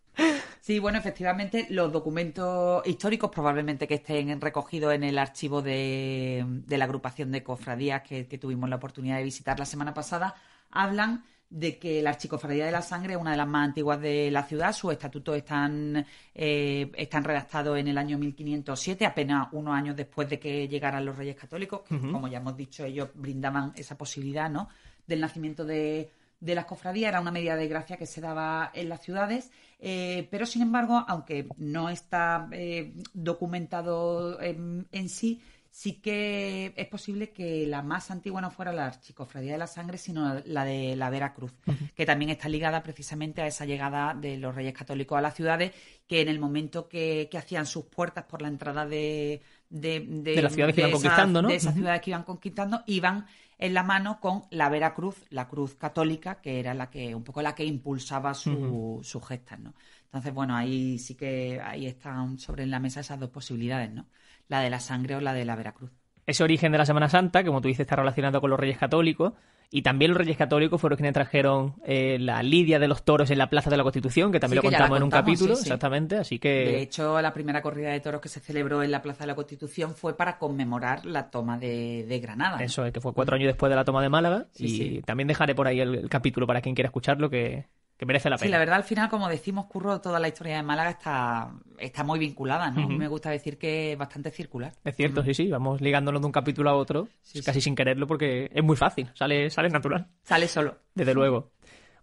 Sí. 0.62 0.80
Bueno, 0.80 1.00
efectivamente, 1.00 1.68
los 1.70 1.92
documentos 1.92 2.86
históricos 2.86 3.32
probablemente 3.32 3.88
que 3.88 3.96
estén 3.96 4.40
recogidos 4.40 4.94
en 4.94 5.04
el 5.04 5.18
archivo 5.18 5.62
de, 5.62 6.46
de 6.46 6.78
la 6.78 6.86
agrupación 6.86 7.32
de 7.32 7.44
cofradías 7.44 8.04
que, 8.04 8.28
que, 8.28 8.38
tuvimos 8.38 8.70
la 8.70 8.76
oportunidad 8.76 9.18
de 9.18 9.24
visitar 9.24 9.58
la 9.60 9.66
semana 9.66 9.94
pasada 9.94 10.36
hablan 10.72 11.24
de 11.52 11.78
que 11.78 12.02
la 12.02 12.12
Archicofradía 12.12 12.66
de 12.66 12.72
la 12.72 12.82
Sangre 12.82 13.14
es 13.14 13.20
una 13.20 13.32
de 13.32 13.38
las 13.38 13.48
más 13.48 13.68
antiguas 13.68 14.00
de 14.00 14.32
la 14.32 14.44
ciudad. 14.44 14.72
Sus 14.72 14.94
estatutos 14.94 15.36
están, 15.36 16.06
eh, 16.34 16.90
están 16.96 17.26
redactados 17.26 17.78
en 17.78 17.90
el 17.90 17.98
año 17.98 18.18
1507, 18.18 19.06
apenas 19.06 19.50
unos 19.52 19.76
años 19.76 19.96
después 19.98 20.30
de 20.30 20.40
que 20.40 20.70
llegaran 20.70 21.06
los 21.06 21.18
Reyes 21.18 21.36
Católicos, 21.36 21.82
que, 21.82 21.96
uh 21.96 22.00
-huh. 22.00 22.12
como 22.14 22.30
ya 22.30 22.38
hemos 22.38 22.56
dicho, 22.56 22.86
ellos 22.86 23.10
brindaban 23.14 23.74
esa 23.76 23.98
posibilidad 23.98 24.50
¿no? 24.50 24.70
del 25.06 25.20
nacimiento 25.20 25.66
de, 25.66 26.10
de 26.42 26.56
las 26.56 26.66
cofradías. 26.66 27.08
Era 27.10 27.22
una 27.22 27.32
medida 27.32 27.56
de 27.56 27.70
gracia 27.70 27.96
que 27.96 28.06
se 28.06 28.20
daba 28.20 28.72
en 28.74 28.90
las 28.90 29.02
ciudades 29.02 29.50
eh, 29.82 30.28
pero, 30.30 30.46
sin 30.46 30.62
embargo, 30.62 31.04
aunque 31.08 31.48
no 31.58 31.90
está 31.90 32.48
eh, 32.52 32.94
documentado 33.14 34.40
en, 34.40 34.88
en, 34.92 35.10
sí, 35.10 35.42
sí 35.72 35.94
que 35.94 36.72
es 36.76 36.88
posible 36.88 37.32
que 37.32 37.66
la 37.66 37.82
más 37.82 38.12
antigua 38.12 38.42
no 38.42 38.52
fuera 38.52 38.72
la 38.74 38.86
Archicofradía 38.86 39.54
de 39.54 39.58
la 39.58 39.66
Sangre, 39.66 39.98
sino 39.98 40.40
la 40.46 40.66
de 40.66 40.96
la 40.96 41.10
Veracruz, 41.10 41.54
uh 41.66 41.72
-huh. 41.72 41.94
que 41.96 42.06
también 42.06 42.30
está 42.30 42.48
ligada 42.48 42.84
precisamente 42.84 43.42
a 43.42 43.48
esa 43.48 43.66
llegada 43.66 44.14
de 44.14 44.38
los 44.38 44.54
Reyes 44.54 44.76
Católicos 44.76 45.18
a 45.18 45.22
las 45.22 45.34
ciudades, 45.34 45.72
que 46.06 46.22
en 46.22 46.28
el 46.28 46.40
momento 46.40 46.88
que, 46.88 47.28
que 47.32 47.40
hacían 47.40 47.66
sus 47.66 47.86
puertas 47.86 48.26
por 48.26 48.44
la 48.44 48.50
entrada 48.50 48.86
de, 48.86 49.42
de, 49.68 50.02
de, 50.02 50.36
de 50.36 50.42
las 50.44 50.54
ciudades 50.54 50.76
que 50.76 50.82
iban 50.82 50.92
conquistando, 50.92 51.42
¿no? 51.42 51.48
De 51.48 51.56
esas 51.56 51.72
uh 51.72 51.76
-huh. 51.76 51.80
ciudades 51.80 52.02
que 52.02 52.10
iban 52.12 52.24
conquistando, 52.24 52.84
iban 52.86 53.26
en 53.62 53.74
la 53.76 53.84
mano 53.84 54.20
con 54.20 54.44
la 54.52 54.70
Vera 54.70 54.94
Cruz, 54.94 55.26
la 55.30 55.48
cruz 55.48 55.76
católica, 55.76 56.42
que 56.42 56.60
era 56.60 56.74
la 56.74 56.90
que, 56.90 57.16
un 57.16 57.24
poco 57.24 57.42
la 57.42 57.56
que 57.56 57.64
impulsaba 57.66 58.34
su, 58.34 58.52
uh 58.52 59.00
-huh. 59.02 59.04
sus 59.04 59.26
gestas, 59.28 59.60
¿no? 59.60 59.76
Entonces, 60.06 60.34
bueno, 60.34 60.56
ahí 60.56 60.98
sí 61.00 61.16
que 61.16 61.62
ahí 61.62 61.86
están 61.88 62.38
sobre 62.40 62.66
la 62.66 62.80
mesa 62.80 63.02
esas 63.02 63.20
dos 63.20 63.30
posibilidades, 63.30 63.92
¿no? 63.94 64.10
La 64.48 64.62
de 64.62 64.70
la 64.70 64.80
sangre 64.80 65.16
o 65.16 65.22
la 65.22 65.34
de 65.34 65.46
la 65.46 65.56
Veracruz. 65.56 65.92
Ese 66.32 66.46
origen 66.46 66.72
de 66.72 66.78
la 66.78 66.86
Semana 66.86 67.10
Santa, 67.10 67.44
como 67.44 67.60
tú 67.60 67.68
dices, 67.68 67.82
está 67.82 67.98
relacionado 67.98 68.40
con 68.40 68.50
los 68.50 68.58
Reyes 68.58 68.78
Católicos. 68.78 69.34
Y 69.70 69.82
también 69.82 70.12
los 70.12 70.18
Reyes 70.18 70.38
Católicos 70.38 70.80
fueron 70.80 70.96
quienes 70.96 71.14
trajeron 71.14 71.76
eh, 71.86 72.18
la 72.20 72.42
lidia 72.42 72.80
de 72.80 72.88
los 72.88 73.04
toros 73.04 73.32
en 73.32 73.38
la 73.38 73.50
Plaza 73.50 73.70
de 73.70 73.76
la 73.76 73.84
Constitución, 73.84 74.32
que 74.32 74.40
también 74.40 74.62
sí, 74.62 74.66
lo 74.66 74.70
que 74.70 74.78
contamos, 74.78 74.98
en 74.98 75.04
un 75.04 75.10
capítulo, 75.10 75.56
sí, 75.56 75.64
sí. 75.64 75.68
exactamente. 75.68 76.16
Así 76.16 76.40
que. 76.40 76.50
De 76.50 76.82
hecho, 76.82 77.22
la 77.22 77.34
primera 77.34 77.62
corrida 77.62 77.90
de 77.90 78.00
toros 78.00 78.22
que 78.22 78.30
se 78.30 78.40
celebró 78.40 78.82
en 78.82 78.92
la 78.92 79.02
Plaza 79.02 79.26
de 79.26 79.28
la 79.28 79.36
Constitución 79.36 79.94
fue 79.94 80.16
para 80.16 80.38
conmemorar 80.38 81.06
la 81.06 81.30
toma 81.30 81.58
de, 81.58 82.06
de 82.08 82.20
Granada. 82.20 82.64
Eso 82.64 82.86
es, 82.86 82.94
que 82.94 83.02
fue 83.02 83.14
cuatro 83.14 83.36
años 83.36 83.48
después 83.48 83.70
de 83.70 83.76
la 83.76 83.84
toma 83.84 84.02
de 84.02 84.08
Málaga. 84.08 84.48
y 84.58 85.02
también 85.02 85.28
dejaré 85.28 85.54
por 85.54 85.68
ahí 85.68 85.82
el, 85.82 85.96
el, 85.96 86.10
capítulo 86.10 86.48
para 86.48 86.62
quien 86.62 86.76
quiera 86.76 86.88
escucharlo, 86.88 87.30
que, 87.30 87.66
que 88.02 88.06
merece 88.08 88.32
la 88.32 88.38
pena. 88.38 88.48
Sí, 88.48 88.52
la 88.52 88.58
verdad, 88.58 88.78
al 88.78 88.84
final, 88.84 89.10
como 89.10 89.30
decimos, 89.30 89.68
Curro, 89.68 90.02
toda 90.02 90.20
la 90.20 90.28
historia 90.28 90.56
de 90.56 90.64
Málaga 90.64 90.90
está, 90.90 91.52
está 91.78 92.04
muy 92.04 92.18
vinculada, 92.18 92.72
¿no? 92.72 92.88
Uh 92.88 92.90
-huh. 92.90 92.98
Me 92.98 93.08
gusta 93.08 93.30
decir 93.30 93.60
que 93.60 93.92
es 93.92 93.98
bastante 93.98 94.32
circular. 94.32 94.72
Es 94.84 94.96
cierto, 94.96 95.22
uh 95.22 95.24
-huh. 95.24 95.28
sí, 95.28 95.34
sí, 95.36 95.52
vamos 95.52 95.82
ligándonos 95.82 96.20
de 96.20 96.26
un 96.26 96.32
capítulo 96.32 96.72
a 96.72 96.74
otro, 96.74 97.10
sí, 97.22 97.44
casi 97.44 97.62
sí. 97.62 97.66
sin 97.66 97.76
quererlo, 97.76 98.08
porque 98.08 98.50
es 98.52 98.64
muy 98.64 98.76
fácil, 98.76 99.12
sale, 99.14 99.52
sale 99.52 99.70
natural. 99.70 100.08
Sale 100.24 100.48
solo. 100.48 100.78
Desde 100.96 101.14
luego. 101.14 101.52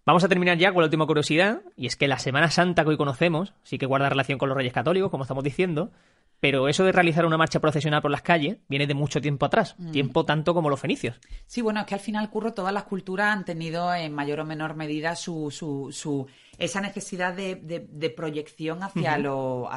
Vamos 0.06 0.22
a 0.22 0.28
terminar 0.28 0.56
ya 0.56 0.72
con 0.72 0.82
la 0.82 0.86
última 0.86 1.04
curiosidad, 1.04 1.62
y 1.74 1.86
es 1.88 1.96
que 1.96 2.06
la 2.06 2.20
Semana 2.20 2.48
Santa 2.48 2.84
que 2.84 2.90
hoy 2.90 2.96
conocemos 2.96 3.52
sí 3.64 3.76
que 3.76 3.86
guarda 3.86 4.08
relación 4.08 4.38
con 4.38 4.48
los 4.48 4.56
Reyes 4.56 4.72
Católicos, 4.72 5.10
como 5.10 5.24
estamos 5.24 5.42
diciendo, 5.42 5.90
pero 6.40 6.68
eso 6.68 6.84
de 6.84 6.92
realizar 6.92 7.26
una 7.26 7.36
marcha 7.36 7.60
procesional 7.60 8.00
por 8.00 8.10
las 8.10 8.22
calles 8.22 8.58
viene 8.68 8.86
de 8.86 8.94
mucho 8.94 9.20
tiempo 9.20 9.46
atrás, 9.46 9.74
mm. 9.78 9.90
tiempo 9.90 10.24
tanto 10.24 10.54
como 10.54 10.70
los 10.70 10.80
fenicios. 10.80 11.20
Sí, 11.46 11.62
bueno, 11.62 11.80
es 11.80 11.86
que 11.86 11.94
al 11.94 12.00
final, 12.00 12.30
Curro, 12.30 12.54
todas 12.54 12.72
las 12.72 12.84
culturas 12.84 13.36
han 13.36 13.44
tenido 13.44 13.92
en 13.92 14.12
mayor 14.12 14.40
o 14.40 14.44
menor 14.44 14.76
medida 14.76 15.16
su, 15.16 15.50
su, 15.50 15.88
su 15.90 16.26
esa 16.58 16.80
necesidad 16.80 17.34
de, 17.34 17.56
de, 17.56 17.88
de 17.90 18.10
proyección 18.10 18.82
hacia, 18.82 19.12
uh 19.12 19.16
-huh. 19.16 19.22
lo, 19.22 19.70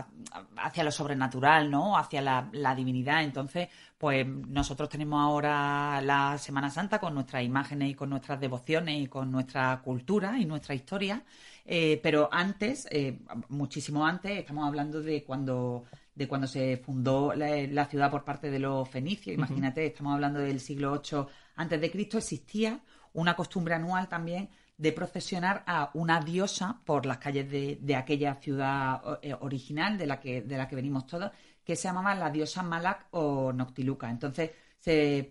hacia 0.57 0.83
lo 0.83 0.91
sobrenatural, 0.91 1.69
¿no? 1.69 1.97
Hacia 1.97 2.21
la, 2.21 2.49
la, 2.51 2.75
divinidad. 2.75 3.23
Entonces, 3.23 3.69
pues 3.97 4.25
nosotros 4.25 4.89
tenemos 4.89 5.21
ahora 5.21 6.01
la 6.01 6.37
Semana 6.37 6.69
Santa 6.69 6.99
con 6.99 7.13
nuestras 7.13 7.43
imágenes 7.43 7.91
y 7.91 7.93
con 7.93 8.09
nuestras 8.09 8.39
devociones 8.39 8.99
y 8.99 9.07
con 9.07 9.31
nuestra 9.31 9.79
cultura 9.83 10.39
y 10.39 10.45
nuestra 10.45 10.73
historia. 10.73 11.23
Eh, 11.65 11.99
pero 12.01 12.27
antes, 12.31 12.87
eh, 12.89 13.19
muchísimo 13.49 14.05
antes, 14.05 14.39
estamos 14.39 14.67
hablando 14.67 15.01
de 15.01 15.23
cuando 15.23 15.85
de 16.13 16.27
cuando 16.27 16.47
se 16.47 16.77
fundó 16.77 17.33
la, 17.33 17.49
la, 17.67 17.85
ciudad 17.85 18.11
por 18.11 18.23
parte 18.23 18.51
de 18.51 18.59
los 18.59 18.89
fenicios. 18.89 19.33
Imagínate, 19.33 19.81
uh 19.81 19.83
-huh. 19.83 19.87
estamos 19.87 20.13
hablando 20.13 20.39
del 20.39 20.59
siglo 20.59 21.01
VIII 21.01 21.25
antes 21.55 21.79
de 21.79 21.91
Cristo, 21.91 22.17
existía 22.17 22.81
una 23.13 23.35
costumbre 23.35 23.75
anual 23.75 24.07
también 24.07 24.49
de 24.77 24.91
procesionar 24.91 25.63
a 25.67 25.91
una 25.93 26.19
diosa 26.19 26.81
por 26.85 27.05
las 27.05 27.19
calles 27.19 27.49
de, 27.49 27.77
de 27.81 27.95
aquella 27.95 28.35
ciudad 28.35 29.19
eh, 29.21 29.35
original 29.39 29.97
de 29.97 30.07
la 30.07 30.19
que 30.19 30.41
de 30.41 30.57
la 30.57 30.67
que 30.67 30.75
venimos 30.75 31.05
todos, 31.05 31.31
que 31.63 31.75
se 31.75 31.87
llamaba 31.87 32.15
la 32.15 32.31
diosa 32.31 32.63
Malak 32.63 33.07
o 33.11 33.53
Noctiluca. 33.53 34.09
Entonces 34.09 34.51
se 34.79 35.29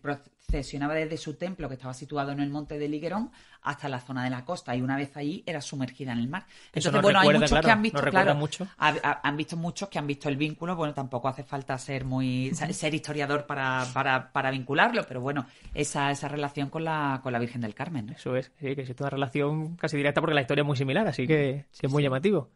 procesionaba 0.50 0.94
desde 0.94 1.16
su 1.16 1.34
templo, 1.34 1.68
que 1.68 1.74
estaba 1.74 1.94
situado 1.94 2.32
en 2.32 2.40
el 2.40 2.50
monte 2.50 2.78
de 2.78 2.88
Liguerón, 2.88 3.30
hasta 3.62 3.88
la 3.88 4.00
zona 4.00 4.24
de 4.24 4.30
la 4.30 4.44
costa. 4.44 4.74
Y 4.74 4.82
una 4.82 4.96
vez 4.96 5.16
ahí 5.16 5.42
era 5.46 5.60
sumergida 5.60 6.12
en 6.12 6.18
el 6.18 6.28
mar. 6.28 6.46
Entonces, 6.66 6.92
bueno, 6.92 7.08
recuerda, 7.08 7.20
hay 7.20 7.34
muchos 7.34 7.50
claro, 7.50 7.66
que 7.66 7.70
han 7.70 7.82
visto, 7.82 8.02
claro, 8.02 8.34
mucho. 8.34 8.68
Ha, 8.78 8.88
ha, 9.02 9.20
han 9.22 9.36
visto 9.36 9.56
muchos 9.56 9.88
que 9.88 9.98
han 9.98 10.06
visto 10.06 10.28
el 10.28 10.36
vínculo. 10.36 10.76
Bueno, 10.76 10.94
tampoco 10.94 11.28
hace 11.28 11.44
falta 11.44 11.76
ser 11.78 12.04
muy 12.04 12.52
ser 12.54 12.94
historiador 12.94 13.46
para, 13.46 13.86
para, 13.92 14.32
para 14.32 14.50
vincularlo, 14.50 15.04
pero 15.06 15.20
bueno, 15.20 15.46
esa, 15.74 16.10
esa 16.10 16.28
relación 16.28 16.70
con 16.70 16.84
la, 16.84 17.20
con 17.22 17.32
la 17.32 17.38
Virgen 17.38 17.60
del 17.60 17.74
Carmen. 17.74 18.06
¿no? 18.06 18.12
Eso 18.12 18.36
es, 18.36 18.52
sí, 18.60 18.74
que 18.74 18.82
es 18.82 18.90
una 18.98 19.10
relación 19.10 19.76
casi 19.76 19.96
directa 19.96 20.20
porque 20.20 20.34
la 20.34 20.40
historia 20.40 20.62
es 20.62 20.66
muy 20.66 20.76
similar, 20.76 21.06
así 21.06 21.26
que, 21.26 21.66
sí, 21.70 21.80
que 21.80 21.86
es 21.86 21.92
muy 21.92 22.02
sí. 22.02 22.04
llamativo. 22.04 22.50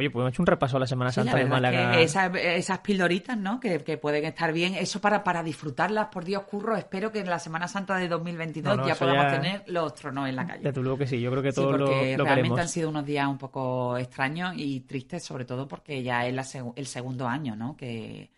Oye, 0.00 0.08
pues 0.08 0.22
hemos 0.22 0.32
hecho 0.32 0.42
un 0.42 0.46
repaso 0.46 0.78
a 0.78 0.80
la 0.80 0.86
Semana 0.86 1.12
Santa 1.12 1.32
sí, 1.32 1.36
la 1.36 1.44
de 1.44 1.50
Málaga. 1.50 2.00
Esas, 2.00 2.34
esas 2.34 2.78
pildoritas, 2.78 3.36
¿no? 3.36 3.60
Que, 3.60 3.84
que, 3.84 3.98
pueden 3.98 4.24
estar 4.24 4.50
bien. 4.50 4.74
Eso 4.74 4.98
para, 4.98 5.22
para 5.22 5.42
disfrutarlas, 5.42 6.08
por 6.08 6.24
Dios, 6.24 6.44
curro. 6.44 6.74
Espero 6.74 7.12
que 7.12 7.20
en 7.20 7.28
la 7.28 7.38
Semana 7.38 7.68
Santa 7.68 7.96
de 7.96 8.08
2022 8.08 8.76
no, 8.76 8.82
no, 8.82 8.88
ya 8.88 8.94
podamos 8.94 9.24
ya... 9.24 9.30
tener 9.30 9.62
los 9.66 9.94
tronos 9.94 10.26
en 10.26 10.36
la 10.36 10.46
calle. 10.46 10.62
De 10.62 10.72
tu 10.72 10.82
luego 10.82 10.96
que 10.96 11.06
sí, 11.06 11.20
yo 11.20 11.30
creo 11.30 11.42
que 11.42 11.52
todos 11.52 11.74
sí, 11.74 11.78
lo, 11.78 11.86
lo 11.86 11.92
realmente 11.92 12.34
queremos. 12.34 12.60
han 12.60 12.68
sido 12.68 12.88
unos 12.88 13.04
días 13.04 13.28
un 13.28 13.36
poco 13.36 13.98
extraños 13.98 14.54
y 14.56 14.80
tristes, 14.80 15.22
sobre 15.22 15.44
todo 15.44 15.68
porque 15.68 16.02
ya 16.02 16.26
es 16.26 16.32
la, 16.34 16.46
el 16.76 16.86
segundo 16.86 17.28
año, 17.28 17.54
¿no? 17.54 17.76
Que, 17.76 18.30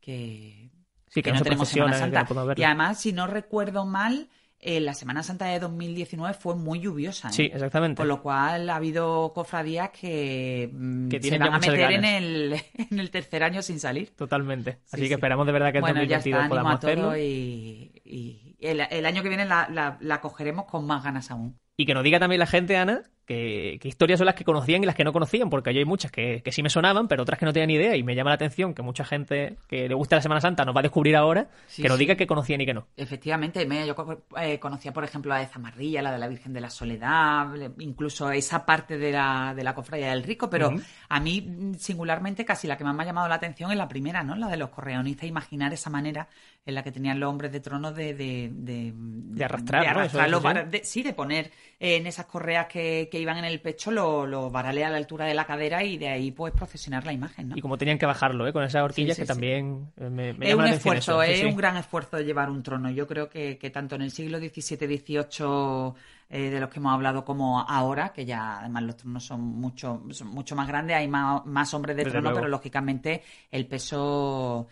que, 0.00 0.70
sí, 1.08 1.20
que, 1.20 1.24
que 1.24 1.32
no, 1.32 1.40
no 1.40 1.44
tenemos 1.44 1.68
Semana 1.68 1.98
Santa. 1.98 2.26
y 2.56 2.62
además, 2.62 2.98
si 2.98 3.12
no 3.12 3.26
recuerdo 3.26 3.84
mal, 3.84 4.30
eh, 4.62 4.80
la 4.80 4.94
Semana 4.94 5.22
Santa 5.22 5.46
de 5.46 5.58
2019 5.58 6.34
fue 6.34 6.54
muy 6.54 6.80
lluviosa. 6.80 7.28
¿eh? 7.28 7.32
Sí, 7.32 7.50
exactamente. 7.52 7.96
Con 7.98 8.08
lo 8.08 8.22
cual 8.22 8.70
ha 8.70 8.76
habido 8.76 9.32
cofradías 9.34 9.90
que, 9.90 10.70
mm, 10.72 11.08
Que 11.08 11.20
se 11.20 11.36
van 11.38 11.50
ya 11.50 11.54
a 11.56 11.58
meter 11.58 11.90
en 11.92 12.04
el, 12.04 12.54
en 12.90 12.98
el 13.00 13.10
tercer 13.10 13.42
año 13.42 13.60
sin 13.62 13.78
salir. 13.80 14.10
Totalmente. 14.16 14.78
Así 14.92 14.96
Sí, 14.96 15.02
que 15.02 15.08
sí. 15.08 15.14
esperamos 15.14 15.46
de 15.46 15.52
verdad 15.52 15.72
que 15.72 15.78
en 15.78 15.82
bueno, 15.82 16.02
ya 16.04 16.16
2022 16.18 16.26
está, 16.26 16.38
ánimo 16.38 16.48
podamos 16.48 16.72
a 16.72 16.76
hacerlo. 16.76 17.16
y, 17.18 18.02
y 18.04 18.56
el, 18.60 18.80
el 18.80 19.06
año 19.06 19.22
que 19.22 19.28
viene 19.28 19.44
la, 19.44 19.68
la- 19.68 19.98
la 20.00 20.20
cogeremos 20.20 20.64
con 20.66 20.86
más 20.86 21.02
ganas 21.02 21.30
aún. 21.30 21.58
Y 21.82 21.86
que 21.86 21.94
nos 21.94 22.04
diga 22.04 22.20
también 22.20 22.38
la 22.38 22.46
gente, 22.46 22.76
Ana, 22.76 23.02
que, 23.26 23.78
que 23.80 23.88
historias 23.88 24.18
son 24.18 24.26
las 24.26 24.36
que 24.36 24.44
conocían 24.44 24.82
y 24.84 24.86
las 24.86 24.94
que 24.94 25.02
no 25.02 25.12
conocían, 25.12 25.50
porque 25.50 25.72
yo 25.74 25.80
hay 25.80 25.84
muchas 25.84 26.12
que, 26.12 26.40
que 26.44 26.52
sí 26.52 26.62
me 26.62 26.70
sonaban, 26.70 27.08
pero 27.08 27.22
otras 27.22 27.40
que 27.40 27.44
no 27.44 27.52
tenían 27.52 27.68
ni 27.68 27.74
idea. 27.74 27.96
Y 27.96 28.04
me 28.04 28.14
llama 28.14 28.30
la 28.30 28.34
atención 28.34 28.72
que 28.72 28.82
mucha 28.82 29.04
gente 29.04 29.56
que 29.68 29.88
le 29.88 29.94
gusta 29.94 30.14
la 30.16 30.22
Semana 30.22 30.40
Santa 30.40 30.64
nos 30.64 30.76
va 30.76 30.80
a 30.80 30.82
descubrir 30.82 31.16
ahora, 31.16 31.48
Sí, 31.66 31.82
que 31.82 31.88
nos 31.88 31.96
sí. 31.98 32.04
diga 32.04 32.14
que 32.14 32.26
conocían 32.28 32.60
y 32.60 32.66
que 32.66 32.74
no. 32.74 32.86
Efectivamente, 32.96 33.66
yo 33.86 33.96
eh, 34.40 34.60
conocía, 34.60 34.92
por 34.92 35.02
ejemplo, 35.02 35.30
la 35.34 35.40
de 35.40 35.46
Zamarrilla, 35.46 36.02
la 36.02 36.12
de 36.12 36.18
la 36.18 36.28
Virgen 36.28 36.52
de 36.52 36.60
la 36.60 36.70
Soledad, 36.70 37.52
le- 37.56 37.72
incluso 37.80 38.30
esa 38.30 38.64
parte 38.64 38.96
de 38.96 39.10
la, 39.10 39.54
de 39.56 39.64
la 39.64 39.74
cofradía 39.74 40.10
del 40.10 40.22
Rico, 40.22 40.48
pero 40.48 40.72
a 41.08 41.18
mí, 41.20 41.40
mm, 41.40 41.74
singularmente, 41.74 42.44
casi 42.44 42.68
la 42.68 42.76
que 42.76 42.84
más 42.84 42.94
me 42.94 43.02
ha 43.02 43.06
llamado 43.06 43.26
la 43.28 43.34
atención 43.34 43.72
es 43.72 43.76
la 43.76 43.88
primera, 43.88 44.22
¿no? 44.22 44.36
La 44.36 44.48
de 44.48 44.56
los 44.56 44.68
correonistas, 44.70 45.28
imaginar 45.28 45.72
esa 45.72 45.90
manera 45.90 46.28
en 46.64 46.74
la 46.76 46.84
que 46.84 46.92
tenían 46.92 47.18
los 47.18 47.28
hombres 47.28 47.50
de 47.50 47.58
trono 47.60 47.90
de... 47.92 48.14
De, 48.14 48.50
de, 48.52 48.92
De 48.94 49.44
arrastrar, 49.44 49.82
de 49.82 49.88
Eso 49.90 49.98
arrastrar 49.98 50.30
los 50.30 50.44
es, 50.74 50.88
sí. 50.88 51.02
de- 51.02 51.12
poner 51.12 51.50
en 51.84 52.06
esas 52.06 52.26
correas 52.26 52.66
que, 52.68 53.08
que 53.10 53.18
iban 53.18 53.38
en 53.38 53.44
el 53.44 53.60
pecho 53.60 53.90
los, 53.90 54.28
los 54.28 54.52
varales 54.52 54.84
a 54.86 54.90
la 54.90 54.98
altura 54.98 55.24
de 55.26 55.34
la 55.34 55.44
cadera 55.44 55.82
y 55.82 55.98
de 55.98 56.08
ahí, 56.08 56.30
pues, 56.30 56.52
procesionar 56.52 57.04
la 57.04 57.12
imagen, 57.12 57.48
¿no? 57.48 57.56
Y 57.56 57.60
como 57.60 57.76
tenían 57.76 57.98
que 57.98 58.06
bajarlo, 58.06 58.46
¿eh? 58.46 58.52
con 58.52 58.62
esas 58.62 58.82
horquillas 58.84 59.16
Sí, 59.16 59.22
sí, 59.22 59.22
que 59.22 59.26
sí. 59.26 59.32
también 59.32 59.92
eh, 59.96 60.08
me, 60.08 60.32
me 60.32 60.46
es 60.46 60.50
llama 60.52 60.62
un 60.62 60.70
la 60.70 60.76
esfuerzo, 60.76 61.20
es 61.24 61.42
un 61.42 61.56
gran 61.56 61.76
esfuerzo 61.76 62.16
de 62.18 62.24
llevar 62.24 62.50
un 62.50 62.62
trono. 62.62 62.88
Yo 62.90 63.08
creo 63.08 63.28
que, 63.28 63.58
que 63.58 63.70
tanto 63.70 63.96
en 63.96 64.02
el 64.02 64.12
siglo 64.12 64.38
XVII, 64.38 64.76
XVIII, 64.76 65.92
eh, 66.30 66.50
de 66.50 66.60
los 66.60 66.70
que 66.70 66.78
hemos 66.78 66.94
hablado, 66.94 67.24
como 67.24 67.60
ahora, 67.60 68.12
que 68.12 68.24
ya 68.24 68.60
además 68.60 68.84
los 68.84 68.96
tronos 68.96 69.24
son 69.24 69.40
mucho, 69.40 70.04
son 70.10 70.28
mucho 70.28 70.54
más 70.54 70.68
grandes, 70.68 70.96
hay 70.96 71.08
más, 71.08 71.44
más 71.46 71.74
hombres 71.74 71.96
de 71.96 72.04
Desde 72.04 72.12
trono, 72.12 72.30
luego. 72.30 72.36
pero 72.42 72.48
lógicamente 72.48 73.22
el 73.50 73.66
peso 73.66 74.68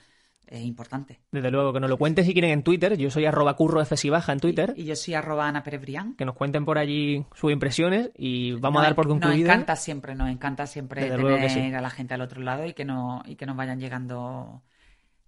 es 0.50 0.62
importante. 0.62 1.20
Desde 1.30 1.50
luego, 1.50 1.72
que 1.72 1.80
nos 1.80 1.88
lo 1.88 1.96
cuenten 1.96 2.24
si 2.24 2.32
quieren 2.32 2.50
en 2.50 2.62
Twitter. 2.62 2.96
Yo 2.96 3.10
soy 3.10 3.24
arroba 3.24 3.54
curro 3.54 3.82
baja 4.10 4.32
en 4.32 4.40
Twitter. 4.40 4.74
Y 4.76 4.84
yo 4.84 4.96
soy 4.96 5.14
arroba 5.14 5.48
Ana 5.48 5.62
Pérez 5.62 5.80
Brián. 5.80 6.14
Que 6.16 6.24
nos 6.24 6.34
cuenten 6.34 6.64
por 6.64 6.78
allí 6.78 7.24
sus 7.34 7.52
impresiones 7.52 8.10
y 8.16 8.52
vamos 8.52 8.80
Nos 8.80 8.82
a 8.82 8.86
dar 8.86 8.94
por 8.96 9.08
concluida. 9.08 9.36
Nos 9.36 9.44
encanta 9.44 9.76
siempre, 9.76 10.14
nos 10.14 10.28
encanta 10.28 10.66
siempre 10.66 11.02
Desde 11.02 11.16
tener 11.16 11.50
sí. 11.50 11.74
a 11.74 11.80
la 11.80 11.90
gente 11.90 12.14
al 12.14 12.20
otro 12.20 12.42
lado 12.42 12.66
y 12.66 12.74
que, 12.74 12.84
no, 12.84 13.22
y 13.26 13.36
que 13.36 13.46
nos 13.46 13.56
vayan 13.56 13.78
llegando 13.78 14.62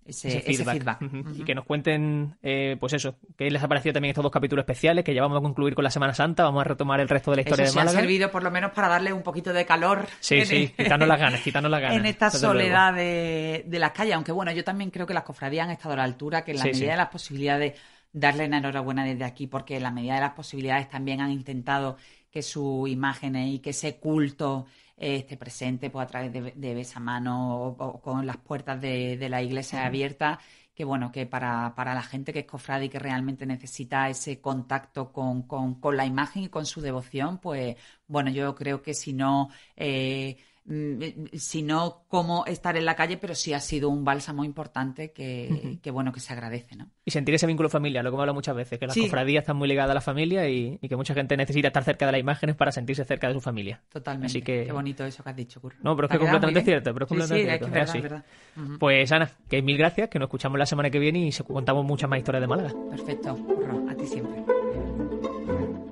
ese, 0.05 0.39
ese 0.39 0.51
ese 0.51 0.65
feedback. 0.65 0.99
Y 1.37 1.45
que 1.45 1.55
nos 1.55 1.65
cuenten, 1.65 2.37
eh, 2.43 2.77
pues 2.81 2.93
eso, 2.93 3.17
qué 3.37 3.51
les 3.51 3.63
ha 3.63 3.69
parecido 3.69 3.93
también 3.93 4.11
estos 4.11 4.23
dos 4.23 4.33
capítulos 4.33 4.63
especiales 4.65 5.05
que 5.05 5.15
ya 5.15 5.23
vamos 5.23 5.39
a 5.39 5.43
concluir 5.43 5.75
con 5.75 5.85
la 5.85 5.91
Semana 5.91 6.15
Santa. 6.15 6.45
Vamos 6.45 6.61
a 6.63 6.65
retomar 6.65 7.01
el 7.01 7.09
resto 7.09 7.31
de 7.31 7.37
la 7.37 7.43
historia 7.43 7.65
Eso 7.65 7.75
de 7.75 7.81
ha 7.81 7.85
Málaga. 7.85 8.01
servido 8.01 8.31
por 8.31 8.43
lo 8.43 8.51
menos 8.51 8.73
para 8.73 8.89
darle 8.89 9.13
un 9.13 9.23
poquito 9.23 9.53
de 9.53 9.65
calor. 9.65 10.07
Sí, 10.21 10.45
sí, 10.45 10.57
el- 10.77 10.85
quitarnos 10.85 11.09
las 11.09 11.19
ganas, 11.21 11.41
quitarnos 11.41 11.71
las 11.71 11.81
ganas. 11.81 11.97
en 11.97 12.07
esta 12.07 12.31
soledad 12.31 12.95
de, 12.95 13.65
de 13.67 13.79
las 13.79 13.93
calles. 13.93 14.15
Aunque 14.15 14.33
bueno, 14.33 14.53
yo 14.53 14.65
también 14.65 14.91
creo 14.91 15.07
que 15.07 15.15
las 15.15 15.25
cofradías 15.25 15.65
han 15.67 15.71
estado 15.73 15.95
a 15.95 15.97
la 15.99 16.05
altura, 16.05 16.45
que 16.45 16.53
en 16.53 16.59
la 16.59 16.63
Sí, 16.65 16.69
medida 16.71 16.85
sí. 16.87 16.91
de 16.91 16.97
las 16.97 17.09
posibilidades, 17.09 17.81
darle 18.13 18.49
la 18.49 18.59
enhorabuena 18.59 19.05
desde 19.05 19.25
aquí, 19.25 19.47
porque 19.47 19.77
en 19.77 19.83
la 19.85 19.91
medida 19.91 20.15
de 20.17 20.21
las 20.21 20.33
posibilidades 20.33 20.89
también 20.89 21.21
han 21.21 21.31
intentado 21.31 21.97
que 22.31 22.43
sus 22.43 22.89
imágenes 22.89 23.49
y 23.55 23.59
que 23.59 23.71
ese 23.71 23.97
culto 23.97 24.67
eh, 24.97 25.17
esté 25.17 25.37
presente 25.37 25.91
pues, 25.91 26.05
a 26.05 26.07
través 26.09 26.33
de, 26.33 26.53
de 26.53 26.75
besamano 26.75 27.57
o, 27.59 27.69
o 27.71 28.01
con 28.01 28.27
las 28.27 28.37
puertas 28.39 28.81
de, 28.81 29.17
de 29.17 29.29
la 29.29 29.43
iglesia 29.43 29.87
abiertas. 29.87 30.39
Que 30.75 30.85
bueno, 30.85 31.13
que 31.13 31.27
para, 31.27 31.75
para 31.75 31.95
la 31.95 32.03
gente 32.03 32.33
que 32.33 32.41
es 32.41 32.47
cofrade 32.47 32.87
y 32.87 32.89
que 32.89 32.99
realmente 32.99 33.45
necesita 33.45 34.09
ese 34.09 34.41
contacto 34.41 35.13
con, 35.13 35.43
con, 35.43 35.75
con 35.81 35.97
la 35.99 36.07
imagen 36.07 36.45
y 36.45 36.49
con 36.49 36.65
su 36.65 36.81
devoción, 36.81 37.39
pues 37.39 37.77
bueno, 38.07 38.31
yo 38.31 38.55
creo 38.55 38.81
que 38.83 38.95
si 38.95 39.13
no 39.13 39.51
eh, 39.77 40.39
mm, 40.65 41.03
si 41.35 41.63
no 41.63 42.05
como 42.09 42.45
estar 42.47 42.77
en 42.77 42.85
la 42.85 42.95
calle, 42.97 43.17
pero 43.17 43.35
sí 43.35 43.53
ha 43.53 43.61
sido 43.61 43.89
un 43.89 44.05
bálsamo 44.05 44.45
importante 44.45 45.13
que, 45.13 45.79
que 45.83 45.91
bueno, 45.91 46.13
que 46.13 46.21
se 46.21 46.33
agradece, 46.33 46.77
¿no? 46.77 46.89
Y 47.05 47.11
sentir 47.11 47.35
ese 47.35 47.47
vínculo 47.47 47.69
familiar, 47.69 48.05
lo 48.05 48.11
que 48.11 48.15
hemos 48.15 48.21
hablado 48.23 48.35
muchas 48.35 48.55
veces, 48.55 48.79
que 48.79 48.87
las 48.87 48.95
Sí. 48.95 49.03
cofradías 49.03 49.43
están 49.43 49.57
muy 49.57 49.67
ligadas 49.69 49.91
a 49.91 49.95
la 49.95 50.01
familia 50.01 50.49
y, 50.49 50.79
y 50.81 50.89
que 50.89 50.97
mucha 50.97 51.15
gente 51.15 51.37
necesita 51.37 51.69
estar 51.69 51.83
cerca 51.85 52.07
de 52.07 52.13
las 52.13 52.21
imágenes 52.21 52.55
para 52.57 52.71
sentirse 52.73 53.05
cerca 53.05 53.29
de 53.29 53.35
su 53.35 53.41
familia. 53.41 53.81
Totalmente. 53.91 54.27
Así 54.27 54.43
que- 54.43 54.65
Qué 54.67 54.73
bonito 54.73 55.05
eso 55.05 55.23
que 55.25 55.31
has 55.31 55.37
dicho, 55.37 55.61
Curro. 55.61 55.77
No, 55.83 55.97
pero 55.97 56.07
es 56.07 56.13
que 56.13 56.19
completamente 56.19 56.63
cierto, 56.63 56.93
pero 56.93 57.05
es 57.05 57.09
completamente 57.09 57.43
sí, 57.43 57.49
cierto, 57.49 57.67
es 57.67 57.73
verdad, 57.73 57.97
es 57.97 58.03
verdad. 58.03 58.25
Pues 58.79 59.11
Ana, 59.13 59.31
que 59.49 59.63
mil 59.63 59.77
gracias, 59.79 60.09
que 60.09 60.19
nos 60.19 60.27
escuchamos 60.27 60.59
la 60.59 60.67
semana 60.67 60.91
que 60.91 60.99
viene 60.99 61.27
y 61.27 61.33
contamos 61.33 61.85
muchas 61.85 62.09
más 62.09 62.19
historias 62.19 62.41
de 62.43 62.47
Málaga. 62.47 62.73
Perfecto, 62.91 63.35
Curro, 63.37 63.85
a 63.89 63.95
ti 63.95 64.07
siempre. 64.07 64.62